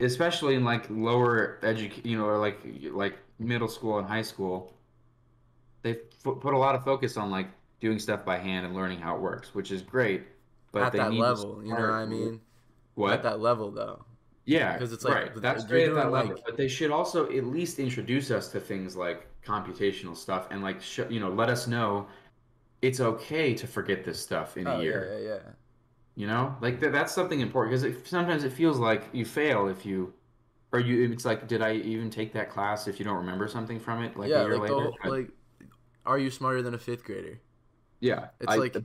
[0.00, 2.58] especially in like lower educ you know or like
[2.92, 4.74] like middle school and high school
[5.82, 7.48] they've f- put a lot of focus on like
[7.80, 10.24] doing stuff by hand and learning how it works which is great
[10.70, 12.40] but at they that level you know what i mean?
[12.94, 13.12] What?
[13.12, 14.04] At that level though
[14.46, 15.42] yeah, Because it's like, right.
[15.42, 18.60] That's great at that doing, level, but they should also at least introduce us to
[18.60, 22.08] things like computational stuff and like sh- you know let us know
[22.82, 25.08] it's okay to forget this stuff in oh a year.
[25.12, 25.52] yeah yeah yeah
[26.16, 29.84] You know, like th- that's something important because sometimes it feels like you fail if
[29.86, 30.14] you,
[30.72, 31.12] or you.
[31.12, 34.16] It's like, did I even take that class if you don't remember something from it
[34.16, 34.74] like yeah, a year like later?
[34.74, 35.30] whole, like,
[36.06, 37.40] are you smarter than a fifth grader?
[38.00, 38.76] yeah, it's like-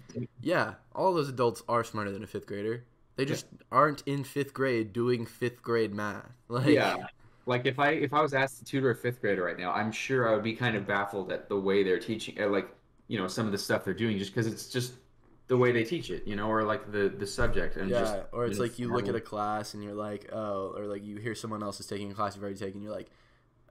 [0.41, 2.86] Yeah, all those adults are smarter than a fifth grader.
[3.15, 6.32] They just aren't in fifth grade doing fifth grade math.
[6.50, 6.97] Like, yeah.
[7.45, 9.91] Like if I if I was asked to tutor a fifth grader right now, I'm
[9.91, 12.69] sure I would be kind of baffled at the way they're teaching, like
[13.08, 14.93] you know some of the stuff they're doing, just because it's just
[15.47, 18.00] the way they teach it, you know, or like the the subject and yeah.
[18.00, 21.04] just or it's like you look at a class and you're like, oh, or like
[21.04, 23.10] you hear someone else is taking a class you've already taken, you're like,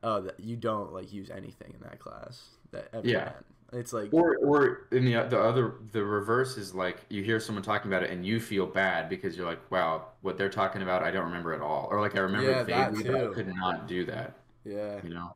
[0.02, 3.24] oh, that you don't like use anything in that class that ever Yeah.
[3.24, 3.44] had.
[3.72, 7.62] It's like, Or, or in the the other the reverse is like you hear someone
[7.62, 11.02] talking about it and you feel bad because you're like, wow, what they're talking about
[11.04, 13.86] I don't remember at all, or like I remember Yeah, vaguely, but I could not
[13.86, 15.34] do that, yeah, you know.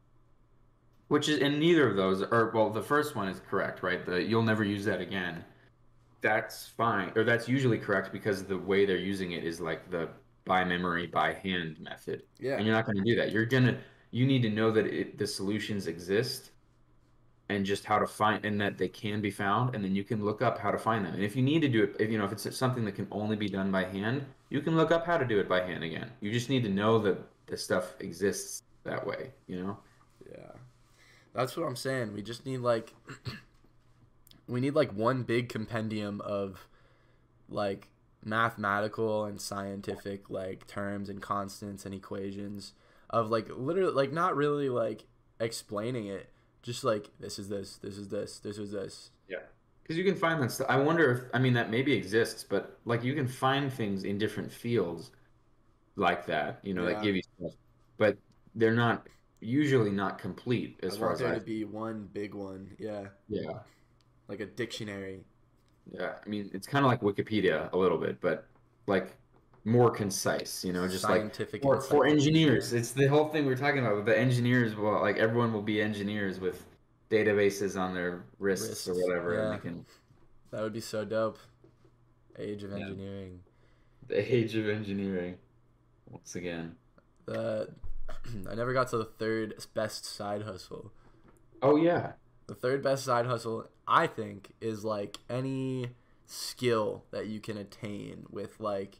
[1.08, 4.04] Which is and neither of those are well, the first one is correct, right?
[4.04, 5.44] The you'll never use that again.
[6.22, 10.10] That's fine, or that's usually correct because the way they're using it is like the
[10.46, 13.64] by memory, by hand method yeah, and you're not going to do that you're going
[13.66, 13.78] to
[14.12, 16.52] you need to know that it, the solutions exist
[17.48, 20.24] and just how to find and that they can be found and then you can
[20.24, 22.16] look up how to find them and if you need to do it if you
[22.16, 25.04] know if it's something that can only be done by hand you can look up
[25.04, 27.94] how to do it by hand again you just need to know that the stuff
[28.00, 29.76] exists that way you know
[30.30, 30.52] yeah.
[31.32, 32.14] That's what I'm saying.
[32.14, 32.94] We just need like,
[34.48, 36.68] we need like one big compendium of,
[37.48, 37.88] like,
[38.26, 42.72] mathematical and scientific like terms and constants and equations
[43.10, 45.04] of like literally like not really like
[45.38, 46.30] explaining it
[46.64, 49.10] just like this is this this is this this is this.
[49.28, 49.38] Yeah.
[49.82, 52.78] Because you can find that stuff i wonder if i mean that maybe exists but
[52.86, 55.10] like you can find things in different fields
[55.96, 56.94] like that you know Yeah.
[56.94, 57.52] that give you stuff
[57.98, 58.16] but
[58.54, 59.06] they're not
[59.40, 62.70] usually not complete as I far want as there I to be one big one
[62.78, 63.08] yeah.
[63.28, 63.58] Yeah.
[64.26, 65.20] Like a dictionary.
[65.92, 68.46] Yeah, I mean, it's kind of like Wikipedia a little bit, but
[68.86, 69.14] like
[69.64, 72.72] more concise, you know, just like scientific for, for engineers.
[72.72, 74.04] It's the whole thing we're talking about.
[74.04, 76.64] The engineers will like everyone will be engineers with
[77.10, 79.56] databases on their wrists, or whatever, and yeah.
[79.56, 79.86] they can
[80.50, 81.38] that would be so dope
[82.38, 82.78] age of Yeah.
[82.78, 83.40] engineering
[84.08, 85.36] the age of engineering.
[86.10, 86.76] Once again.
[87.26, 87.68] the
[88.50, 90.92] I never got to the third best side hustle
[91.62, 92.12] Oh yeah,
[92.46, 95.90] The third best side hustle, I think, is like any
[96.26, 98.98] skill that you can attain with like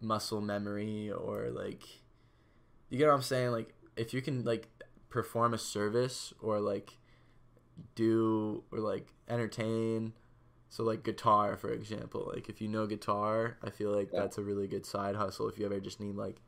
[0.00, 1.82] muscle memory or like
[2.88, 3.50] you get what I'm saying?
[3.52, 4.68] Like if you can like
[5.08, 6.98] perform a service or like
[7.94, 10.12] do or like entertain
[10.72, 14.20] So like guitar, for example, like if you know guitar, I feel like Yeah.
[14.20, 16.40] that's a really good side hustle if you ever just need like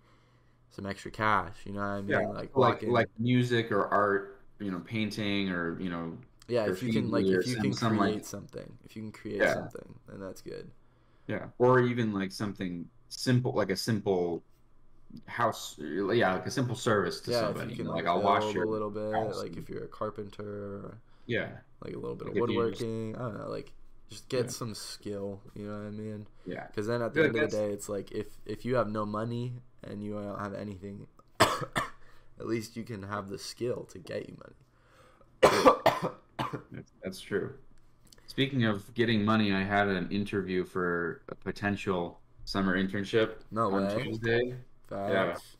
[0.70, 1.56] some extra cash.
[1.66, 2.08] You know what I mean?
[2.10, 6.82] Yeah, Like like like music or art, you know, painting or you know, yeah, if
[6.84, 9.54] you can like if you can create like- something, if you can create Yeah.
[9.54, 10.70] something, then that's good.
[11.26, 14.42] yeah, or even like something simple, like a simple
[15.26, 17.70] house, yeah, like a simple service to yeah, somebody.
[17.70, 19.84] you can like, like I'll wash your a little bit, house like and- if you're
[19.84, 21.48] a carpenter, yeah,
[21.84, 23.16] like a little bit Like of you just- woodworking.
[23.16, 23.72] I don't know, like
[24.08, 24.50] just get Yeah.
[24.50, 25.40] some skill.
[25.54, 26.26] You know what I mean?
[26.46, 28.90] yeah, Because then at the end of the day, it's like if if you have
[28.90, 31.06] no money and you don't have anything,
[31.40, 34.56] at least you can have the skill to get you money.
[36.72, 37.54] that's, that's true.
[38.26, 43.86] Speaking of getting money, I had an interview for a potential summer internship No on
[43.86, 44.02] way.
[44.02, 44.54] Tuesday.
[44.88, 45.56] Facts.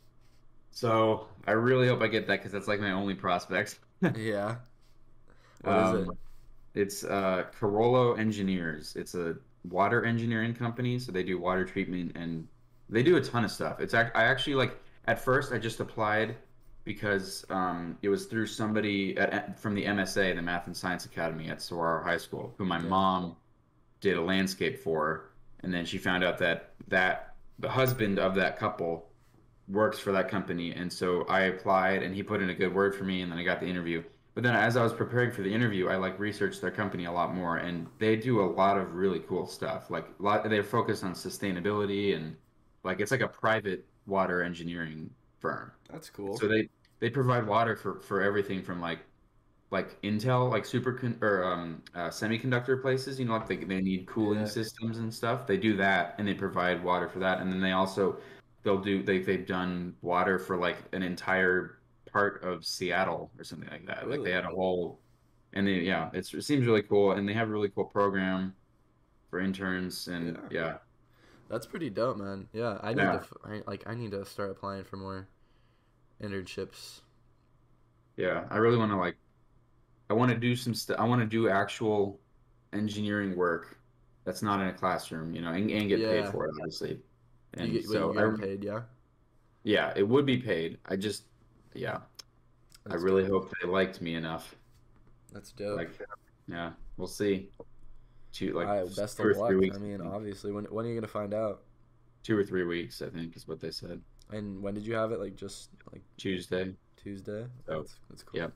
[0.71, 3.79] So I really hope I get that because that's like my only prospect.
[4.17, 4.55] Yeah.
[5.61, 6.07] What is it?
[6.09, 6.17] Um,
[6.75, 8.95] It's uh, Carollo Engineers.
[8.97, 9.37] It's a
[9.69, 12.45] water engineering company, so they do water treatment and
[12.89, 13.79] they do a ton of stuff.
[13.79, 16.35] It's act- I actually like at first I just applied
[16.83, 21.47] because um, it was through somebody at, from the MSA, the Math and Science Academy
[21.47, 22.89] at Saguaro High School, who my Yeah.
[22.89, 23.35] mom
[24.01, 25.29] did a landscape for,
[25.63, 29.09] and then she found out that that the husband of that couple
[29.67, 32.95] works for that company, and so I applied, and he put in a good word
[32.95, 34.03] for me, and then I got the interview.
[34.33, 37.11] But then as I was preparing for the interview, I like researched their company a
[37.11, 39.89] lot more, and they do a lot of really cool stuff.
[39.89, 42.35] Like a lot, they're focused on sustainability and
[42.83, 45.71] like it's like a private water engineering firm.
[45.91, 46.37] That's cool.
[46.37, 48.99] So they they provide water for for everything from like
[49.73, 53.19] like Intel, like super or um, uh, semiconductor places.
[53.19, 54.47] You know, like they they need cooling Yeah.
[54.47, 55.47] systems and stuff.
[55.47, 57.41] They do that, and they provide water for that.
[57.41, 58.19] And then they also
[58.63, 61.81] they'll do they they've done water for like an entire
[62.11, 64.09] part of Seattle or something like that.
[64.09, 65.01] Like they had a whole,
[65.53, 68.55] and they yeah, it's, it seems really cool, and they have a really cool program
[69.31, 70.49] for interns, and Yeah.
[70.49, 70.77] yeah,
[71.49, 72.49] That's pretty dope, man.
[72.53, 73.13] Yeah, I need Yeah.
[73.13, 75.29] to I, like I need to start applying for more
[76.21, 77.01] internships.
[78.15, 79.17] Yeah, I really want to like,
[80.13, 80.99] I want to do some stuff.
[80.99, 82.19] I want to do actual
[82.71, 83.77] engineering work
[84.25, 86.21] that's not in a classroom, you know, and, and get Yeah.
[86.21, 86.99] paid for it, obviously.
[87.55, 88.81] And you get, so, I, paid, yeah.
[89.63, 90.77] yeah, it would be paid.
[90.85, 91.23] I just,
[91.73, 91.99] yeah,
[92.89, 93.43] I really dope.
[93.45, 94.55] hope they liked me enough.
[95.31, 95.77] That's dope.
[95.77, 95.91] Like,
[96.47, 97.49] yeah, we'll see.
[98.31, 99.51] Two like Alright, best two of luck.
[99.51, 101.61] I mean, obviously, when when are you gonna find out?
[102.23, 104.01] two or three weeks, I think, is what they said.
[104.31, 105.19] And when did you have it?
[105.19, 106.73] Like just like Tuesday.
[106.95, 107.45] Tuesday?
[107.67, 108.39] Oh, That's that's cool.
[108.39, 108.53] yep.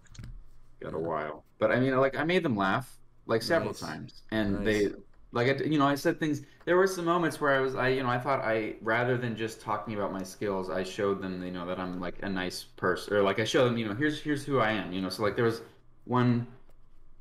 [0.80, 3.80] Got a while, but I mean, like I made them laugh like several Nice.
[3.80, 4.64] times, and Nice.
[4.64, 4.90] they
[5.32, 6.44] like I, you know I said things.
[6.66, 9.36] There were some moments where I was I you know I thought I rather than
[9.36, 12.64] just talking about my skills, I showed them you know that I'm like a nice
[12.64, 15.10] person, or like I showed them you know here's here's who I am, you know.
[15.10, 15.62] So like there was
[16.06, 16.46] one.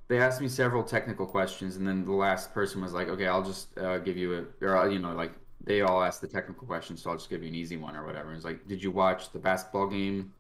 [0.08, 3.42] They asked me several technical questions, and then the last person was like, "Okay, I'll
[3.44, 5.32] just uh, give you a," or uh, you know, like
[5.64, 8.06] they all asked the technical questions, so I'll just give you an easy one or
[8.06, 8.28] whatever.
[8.28, 10.32] And it's like, "Did you watch the basketball game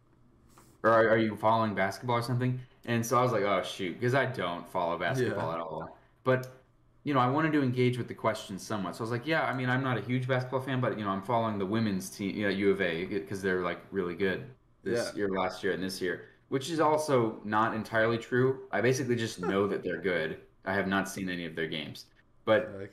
[0.82, 2.60] or are, are you following basketball or something?
[2.86, 5.54] And so I was like, oh shoot, because I don't follow basketball Yeah.
[5.56, 5.98] at all.
[6.24, 6.62] But
[7.04, 8.96] you know, I wanted to engage with the question somewhat.
[8.96, 11.04] So I was like, yeah, I mean, I'm not a huge basketball fan, but you
[11.04, 14.16] know, I'm following the women's team, you know, U of A, because they're like really
[14.16, 15.18] good this Yeah.
[15.18, 18.68] year, last year, and this year, which is also not entirely true.
[18.72, 20.40] I basically just know that they're good.
[20.64, 22.06] I have not seen any of their games,
[22.44, 22.84] but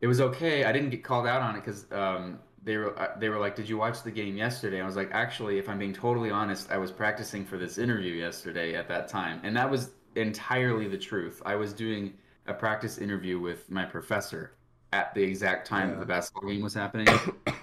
[0.00, 0.64] it was okay.
[0.64, 3.54] I didn't get called out on it because um, they were uh, they were like,
[3.54, 6.68] "Did you watch the game yesterday?" I was like, "Actually, if I'm being totally honest,
[6.70, 10.98] I was practicing for this interview yesterday at that time, and that was entirely the
[10.98, 11.40] truth.
[11.46, 12.14] I was doing
[12.48, 14.52] a practice interview with my professor
[14.92, 17.06] at the exact time that the basketball game was happening,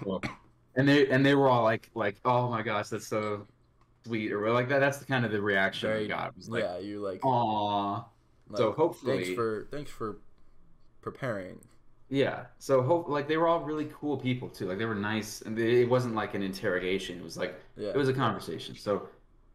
[0.76, 3.46] and they and they were all like like, "Oh my gosh, that's so
[4.06, 4.78] sweet," or like that.
[4.78, 6.28] That's the kind of the reaction I got.
[6.28, 8.04] It was like, yeah, you like, "Aw."
[8.48, 10.16] like, so hopefully- thanks for thanks for
[11.02, 11.58] preparing.
[12.14, 12.46] Yeah.
[12.58, 14.66] So hope like they were all really cool people too.
[14.68, 17.18] Like they were nice, and they, it wasn't like an interrogation.
[17.18, 17.90] It was like Yeah.
[17.90, 18.76] it was a conversation.
[18.76, 19.08] So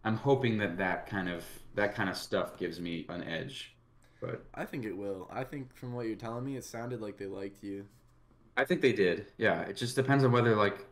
[0.04, 1.46] I'm hoping that that kind of
[1.76, 3.78] that kind of stuff gives me an edge.
[4.22, 5.28] But I think it will.
[5.32, 7.88] I think from what you're telling me, it sounded like they liked you.
[8.58, 9.32] I think they did.
[9.38, 9.62] Yeah.
[9.64, 10.88] It just depends on whether like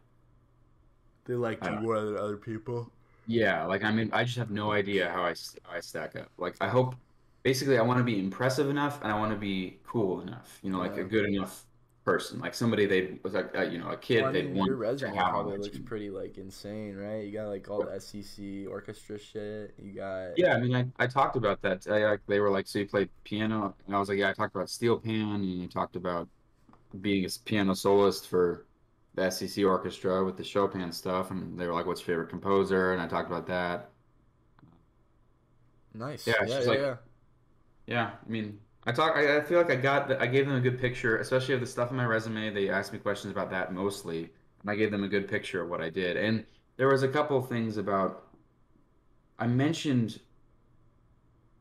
[1.26, 2.92] They liked you more than other people.
[3.28, 6.16] yeah, like I mean I just have no idea how I s- how I stack
[6.16, 6.32] up.
[6.38, 6.96] Like I hope
[7.44, 10.60] basically I want to be impressive enough and I want to be cool enough.
[10.64, 11.02] You know, like Yeah.
[11.02, 11.67] a good enough
[12.08, 14.68] person, like somebody they was like uh, you know a kid Well, I they'd want
[14.68, 15.84] your to resume have on probably looks team.
[15.86, 17.26] pretty like insane, right?
[17.26, 19.76] You got like all the SEC orchestra shit.
[19.78, 21.88] You got Yeah, I mean, I, I talked about that.
[21.88, 24.34] I, like they were like, so you play piano, and I was like, yeah, I
[24.34, 26.30] talked about steel pan, and I talked about
[27.02, 28.68] being a piano soloist for
[29.16, 32.94] the SEC orchestra with the Chopin stuff, and they were like, what's your favorite composer?
[32.94, 33.92] And I talked about that.
[35.94, 36.26] nice.
[36.26, 36.96] Yeah, Yeah, yeah, like- yeah.
[37.88, 39.18] Yeah, I mean, I talk.
[39.18, 40.08] I, I feel like I got.
[40.08, 42.52] The, I gave them a good picture, especially of the stuff in my resume.
[42.52, 44.30] They asked me questions about that mostly,
[44.62, 46.16] and I gave them a good picture of what I did.
[46.16, 46.46] And
[46.78, 48.30] there was a couple things about.
[49.38, 50.22] I mentioned.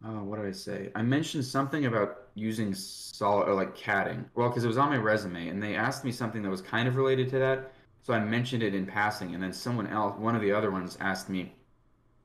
[0.05, 0.93] Oh, what did I say?
[0.95, 4.27] I mentioned something about using solid or like CADing.
[4.37, 6.87] Well, because it was on my resume, and they asked me something that was kind
[6.87, 7.73] of related to that.
[8.03, 10.97] So I mentioned it in passing, and then someone else, one of the other ones,
[11.01, 11.57] asked me.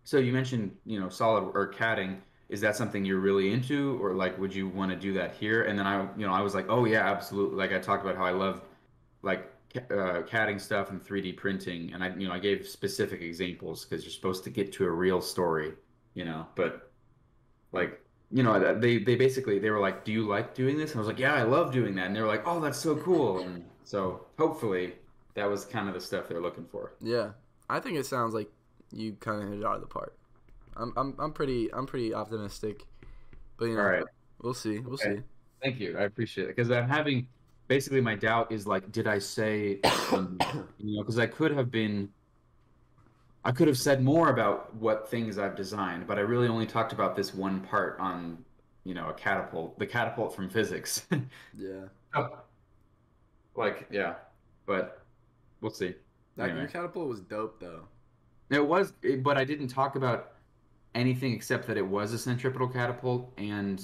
[0.03, 2.17] So you mentioned, you know, solid or CADing
[2.51, 3.97] is that something you're really into?
[4.03, 5.63] Or like would you want to do that here?
[5.63, 7.57] And then i you know i was like oh yeah absolutely.
[7.57, 8.61] Like i talked about how i love
[9.23, 11.93] like uh, CADing stuff and 3d printing.
[11.93, 14.91] And i you know i gave specific examples because you're supposed to get to a
[14.91, 15.73] real story
[16.13, 16.45] you know?
[16.55, 16.91] But
[17.71, 17.99] like
[18.29, 20.91] you know they they basically they were like do you like doing this?
[20.91, 22.07] And i was like yeah i love doing that.
[22.07, 23.39] And they were like oh that's so cool.
[23.39, 24.93] And so hopefully
[25.35, 26.93] that was kind of the stuff they're looking for.
[26.99, 27.31] Yeah,
[27.69, 28.49] I think it sounds like
[28.91, 30.17] you kind of hit it out of the park.
[30.77, 32.85] I'm I'm I'm pretty I'm pretty optimistic,
[33.57, 34.03] but you know, all right
[34.41, 34.79] we'll see.
[34.79, 35.17] We'll Okay.
[35.17, 35.21] see.
[35.61, 35.97] Thank you.
[35.97, 37.27] I appreciate it because I'm having
[37.67, 39.79] basically my doubt is like, did I say,
[40.11, 40.37] um,
[40.79, 42.09] you know, because I could have been,
[43.45, 46.91] I could have said more about what things I've designed, but I really only talked
[46.93, 48.43] about this one part on,
[48.83, 51.05] you know, a catapult, the catapult from physics.
[51.57, 51.83] Yeah.
[52.15, 52.39] Oh.
[53.55, 54.15] Like, yeah,
[54.65, 55.05] but
[55.61, 55.93] we'll see.
[56.37, 56.61] That Anyway.
[56.61, 57.83] your catapult was dope though.
[58.49, 60.31] It was, but I didn't talk about
[60.95, 63.31] anything except that it was a centripetal catapult.
[63.37, 63.83] And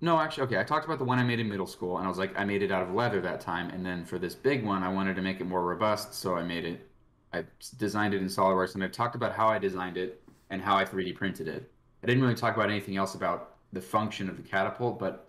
[0.00, 2.08] no, actually, okay, I talked about the one I made in middle school, and I
[2.08, 3.70] was like, I made it out of leather that time.
[3.70, 6.42] And then for this big one, I wanted to make it more robust, so I
[6.42, 6.88] made it.
[7.32, 7.44] I
[7.78, 10.84] designed it in SolidWorks, and I talked about how I designed it and how I
[10.84, 11.70] 3D printed it.
[12.02, 15.28] I didn't really talk about anything else about the function of the catapult, but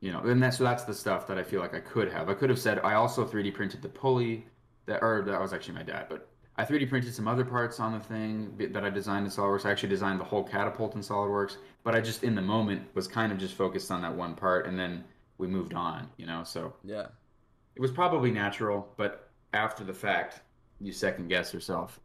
[0.00, 2.28] you know, and that's so that's the stuff that I feel like I could have.
[2.28, 4.46] I could have said I also 3D printed the pulley,
[4.86, 6.28] that or that was actually my dad, but
[6.58, 9.64] I 3D printed some other parts on the thing that I designed in SolidWorks.
[9.64, 13.06] I actually designed the whole catapult in SolidWorks, but I just in the moment was
[13.06, 15.04] kind of just focused on that one part, and then
[15.38, 16.08] we moved on.
[16.16, 17.06] You know, so Yeah.
[17.76, 20.40] it was probably natural, but after the fact,
[20.80, 22.00] you second guess yourself.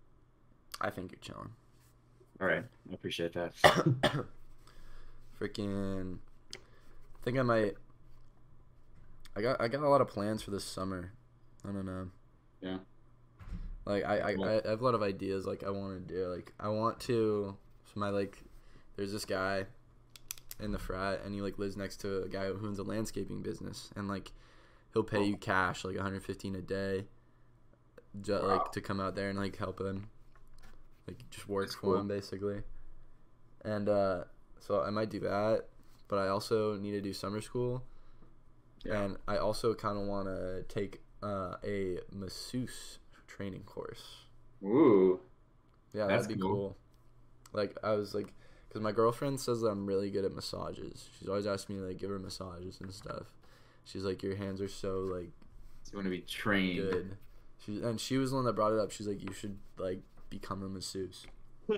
[0.82, 1.50] I think you're chilling.
[2.40, 3.54] All right, I appreciate that.
[5.40, 6.18] Freaking.
[6.56, 7.74] I think I might.
[9.36, 11.12] I got I got a lot of plans for this summer.
[11.68, 12.08] I don't know.
[12.62, 12.78] Yeah.
[13.86, 14.30] Like I I,
[14.66, 15.46] I have a lot of ideas.
[15.46, 16.28] Like I want to do.
[16.28, 17.56] Like I want to.
[17.86, 18.38] So my like,
[18.96, 19.66] there's this guy,
[20.60, 23.42] in the frat, and he like lives next to a guy who owns a landscaping
[23.42, 24.32] business, and like,
[24.94, 25.24] he'll pay Oh.
[25.24, 27.06] you cash like 115 a day,
[28.22, 28.48] ju- Wow.
[28.48, 30.10] like to come out there and like help him,
[31.08, 31.98] like just work That's for cool.
[32.00, 32.62] him basically.
[33.66, 34.24] And uh,
[34.60, 35.66] so I might do that,
[36.08, 37.84] but I also need to do summer school,
[38.86, 39.02] Yeah.
[39.02, 43.00] and I also kind of want to take uh, a masseuse
[43.36, 44.04] training course.
[44.64, 45.20] Ooh,
[45.94, 46.52] Yeah, that'd be cool.
[46.54, 46.78] cool.
[47.52, 48.34] Like I was like,
[48.68, 51.10] because my girlfriend says that I'm really good at massages.
[51.20, 53.28] She's always asking me to like give her massages and stuff.
[53.86, 55.32] She's like, your hands are so like
[55.92, 56.78] you want to be trained.
[56.92, 57.18] good.
[57.66, 58.92] She and she was the one that brought it up.
[58.92, 61.26] She's like, you should like become a masseuse.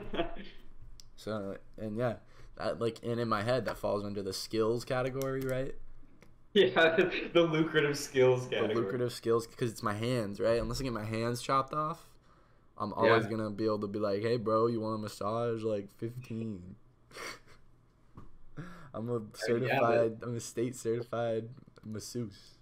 [1.18, 2.16] So and yeah,
[2.58, 5.74] that like and in my head that falls under the skills category, right?
[6.56, 6.95] Yeah,
[7.34, 10.60] the lucrative skills The lucrative skills because it's my hands, right?
[10.60, 12.08] Unless I get my hands chopped off,
[12.78, 12.97] I'm Yeah.
[13.10, 15.64] always gonna be able to be like, hey, bro, you want a massage?
[15.64, 16.76] Like fifteen.
[18.93, 20.20] I'm a certified.
[20.24, 21.49] I'm a state certified
[21.84, 22.56] masseuse.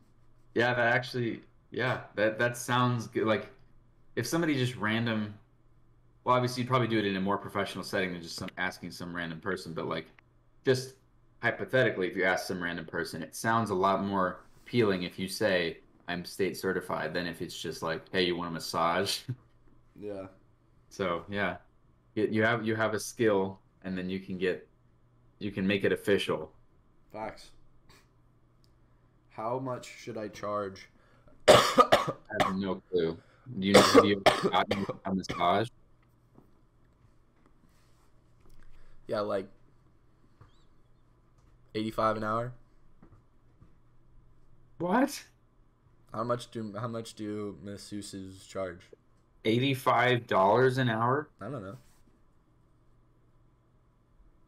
[0.56, 1.42] Yeah, that actually,
[1.72, 3.26] yeah, that that sounds good.
[3.26, 3.50] Like,
[4.16, 5.36] if somebody just random,
[6.26, 8.92] well, obviously you'd probably do it in a more professional setting than just some asking
[8.92, 9.74] some random person.
[9.74, 10.08] But like,
[10.66, 10.96] just
[11.44, 15.28] hypothetically, if you ask some random person, it sounds a lot more appealing if you
[15.28, 15.78] say
[16.08, 19.20] I'm state certified than if it's just like, hey, you want a massage?
[19.96, 20.26] Yeah.
[20.90, 21.58] So yeah,
[22.16, 24.68] you have you have a skill, and then you can get,
[25.38, 26.52] you can make it official.
[27.12, 27.52] Facts.
[29.30, 30.90] How much should I charge?
[31.48, 33.16] I have no clue.
[33.60, 35.68] Do you have you gotten a massage?
[39.08, 39.48] yeah, like
[41.76, 42.54] eighty-five an hour.
[44.80, 45.24] What?
[46.14, 48.82] How much do how much do masseuses charge?
[49.46, 51.30] Eighty-five dollars an hour?
[51.42, 51.78] I don't know.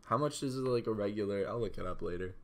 [0.05, 1.47] How much is it like a regular?
[1.47, 2.35] I'll look it up later.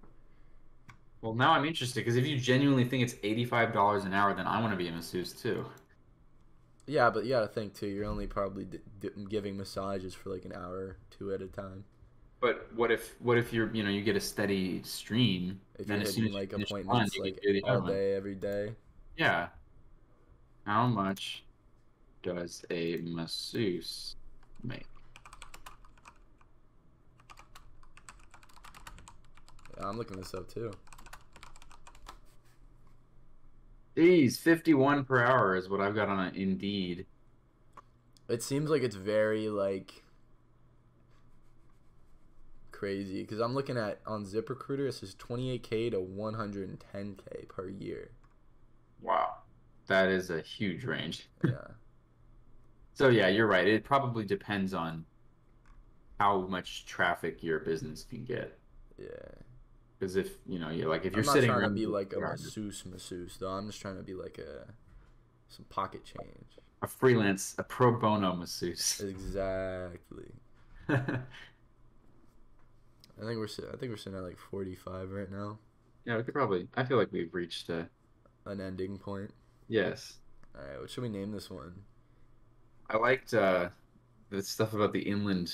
[1.21, 4.47] Well, now I'm interested because if you genuinely think it's eighty-five dollars an hour, then
[4.47, 5.65] I want to be a masseuse too.
[6.87, 7.87] Yeah, but you gotta think too.
[7.87, 11.85] You're only probably d- d- giving massages for like an hour, two at a time.
[12.41, 15.61] But what if what if you're you know you get a steady stream?
[15.77, 17.91] If then you're as soon as like one, appointments you like all one.
[17.91, 18.73] day every day.
[19.15, 19.49] Yeah.
[20.65, 21.43] How much
[22.23, 24.15] does a masseuse
[24.63, 24.85] make?
[29.79, 30.71] I'm looking this up too.
[33.95, 37.05] Jeez, 51 per hour is what I've got on Indeed.
[38.29, 40.03] It seems like it's very like
[42.81, 44.87] crazy because I'm looking at on ZipRecruiter.
[44.87, 48.09] It says 28k to 110k per year.
[49.03, 49.35] Wow.
[49.85, 51.29] That is a huge range.
[51.43, 51.51] Yeah.
[52.93, 53.65] So yeah, you're right.
[53.65, 55.05] It probably depends on
[56.19, 58.59] how much traffic your business can get.
[58.99, 59.07] Yeah.
[59.97, 62.13] Because if you know, you're like if you're I'm not sitting trying to be like
[62.13, 63.47] a masseuse masseuse though.
[63.47, 64.67] I'm just trying to be like a
[65.47, 66.59] some pocket change.
[66.81, 68.99] a freelance, a pro bono masseuse.
[68.99, 70.31] Exactly.
[73.21, 75.59] I think we're I think we're sitting at like 45 right now.
[76.05, 76.67] yeah, we could probably.
[76.75, 77.87] I feel like we've reached a
[78.45, 79.31] An ending point.
[79.67, 80.13] yes.
[80.57, 80.79] All right.
[80.81, 81.73] What should we name this one?
[82.89, 83.69] I liked uh,
[84.29, 85.53] the stuff about the inland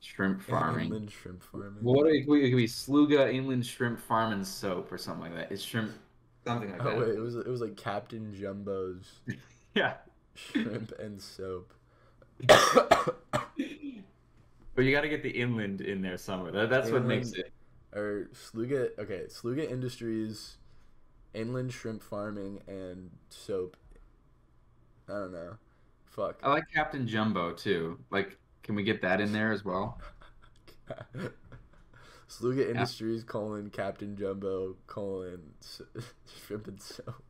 [0.00, 0.86] shrimp farming.
[0.86, 1.82] Inland shrimp farming.
[1.82, 5.22] Well, what do we, it could be Sluga Inland Shrimp Farm and Soap or something
[5.30, 5.52] like that.
[5.52, 5.92] It's shrimp,
[6.44, 6.98] something like Oh that.
[6.98, 9.20] wait, it was it was like Captain Jumbo's
[9.74, 9.94] Yeah.
[10.34, 11.72] shrimp and soap.
[14.76, 16.52] But you got to get the inland in there somewhere.
[16.52, 17.50] That, that's what makes it.
[17.94, 18.90] or Sluga.
[18.98, 20.58] Okay, Sluga Industries,
[21.34, 23.76] inland shrimp farming and soap.
[25.08, 25.56] I don't know.
[26.04, 26.38] Fuck.
[26.42, 27.98] I like Captain Jumbo too.
[28.10, 29.98] Like, can we get that in there as well?
[32.28, 35.40] Sluga Industries colon Captain Jumbo colon
[36.46, 37.22] shrimp and soap.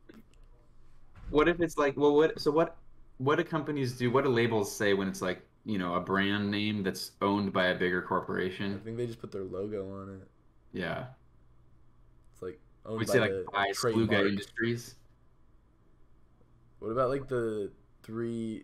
[1.29, 2.39] What if it's like, well, what?
[2.41, 2.75] So what?
[3.19, 4.11] What do companies do?
[4.11, 7.67] What do labels say when it's like, you know, a brand name that's owned by
[7.67, 8.73] a bigger corporation.
[8.73, 10.27] I think they just put their logo on it.
[10.71, 11.07] Yeah.
[12.31, 13.67] It's like owned We by say like by.
[13.71, 14.95] Sluga Industries.
[16.79, 17.69] What about like the
[18.01, 18.63] three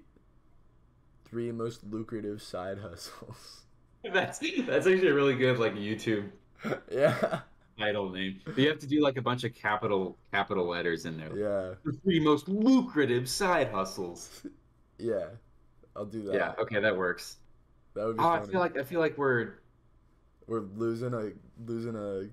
[1.26, 3.64] three most lucrative side hustles?
[4.14, 6.30] That's that's actually a really good like YouTube
[6.92, 7.40] yeah.
[7.80, 8.40] title name.
[8.46, 11.36] But you have to do like a bunch of capital capital letters in there.
[11.36, 11.76] Yeah.
[11.86, 14.46] The three most lucrative side hustles.
[15.00, 15.26] Yeah.
[15.96, 16.34] I'll do that.
[16.36, 17.38] Yeah, okay, that works.
[17.94, 19.54] That would be Oh, I feel like I feel like we're
[20.48, 21.32] We're losing a
[21.66, 22.30] losing a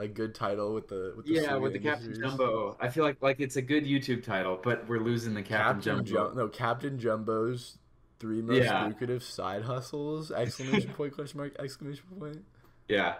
[0.00, 2.30] a good title with the with the yeah with the Captain Industries.
[2.30, 2.76] Jumbo.
[2.80, 6.04] I feel like like it's a good YouTube title, but we're losing the Captain, Captain
[6.04, 6.28] Jumbo.
[6.28, 7.78] Jum- no Captain Jumbo's
[8.20, 8.86] three most Yeah.
[8.86, 12.44] lucrative side hustles exclamation point question mark exclamation point.
[12.88, 13.14] Yeah.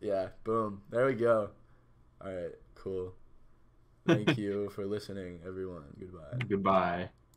[0.00, 0.82] Yeah, boom.
[0.90, 1.50] There we go.
[2.24, 3.14] All right, cool.
[4.06, 5.84] Thank you for listening, everyone.
[5.98, 6.38] Goodbye.
[6.48, 7.08] Goodbye.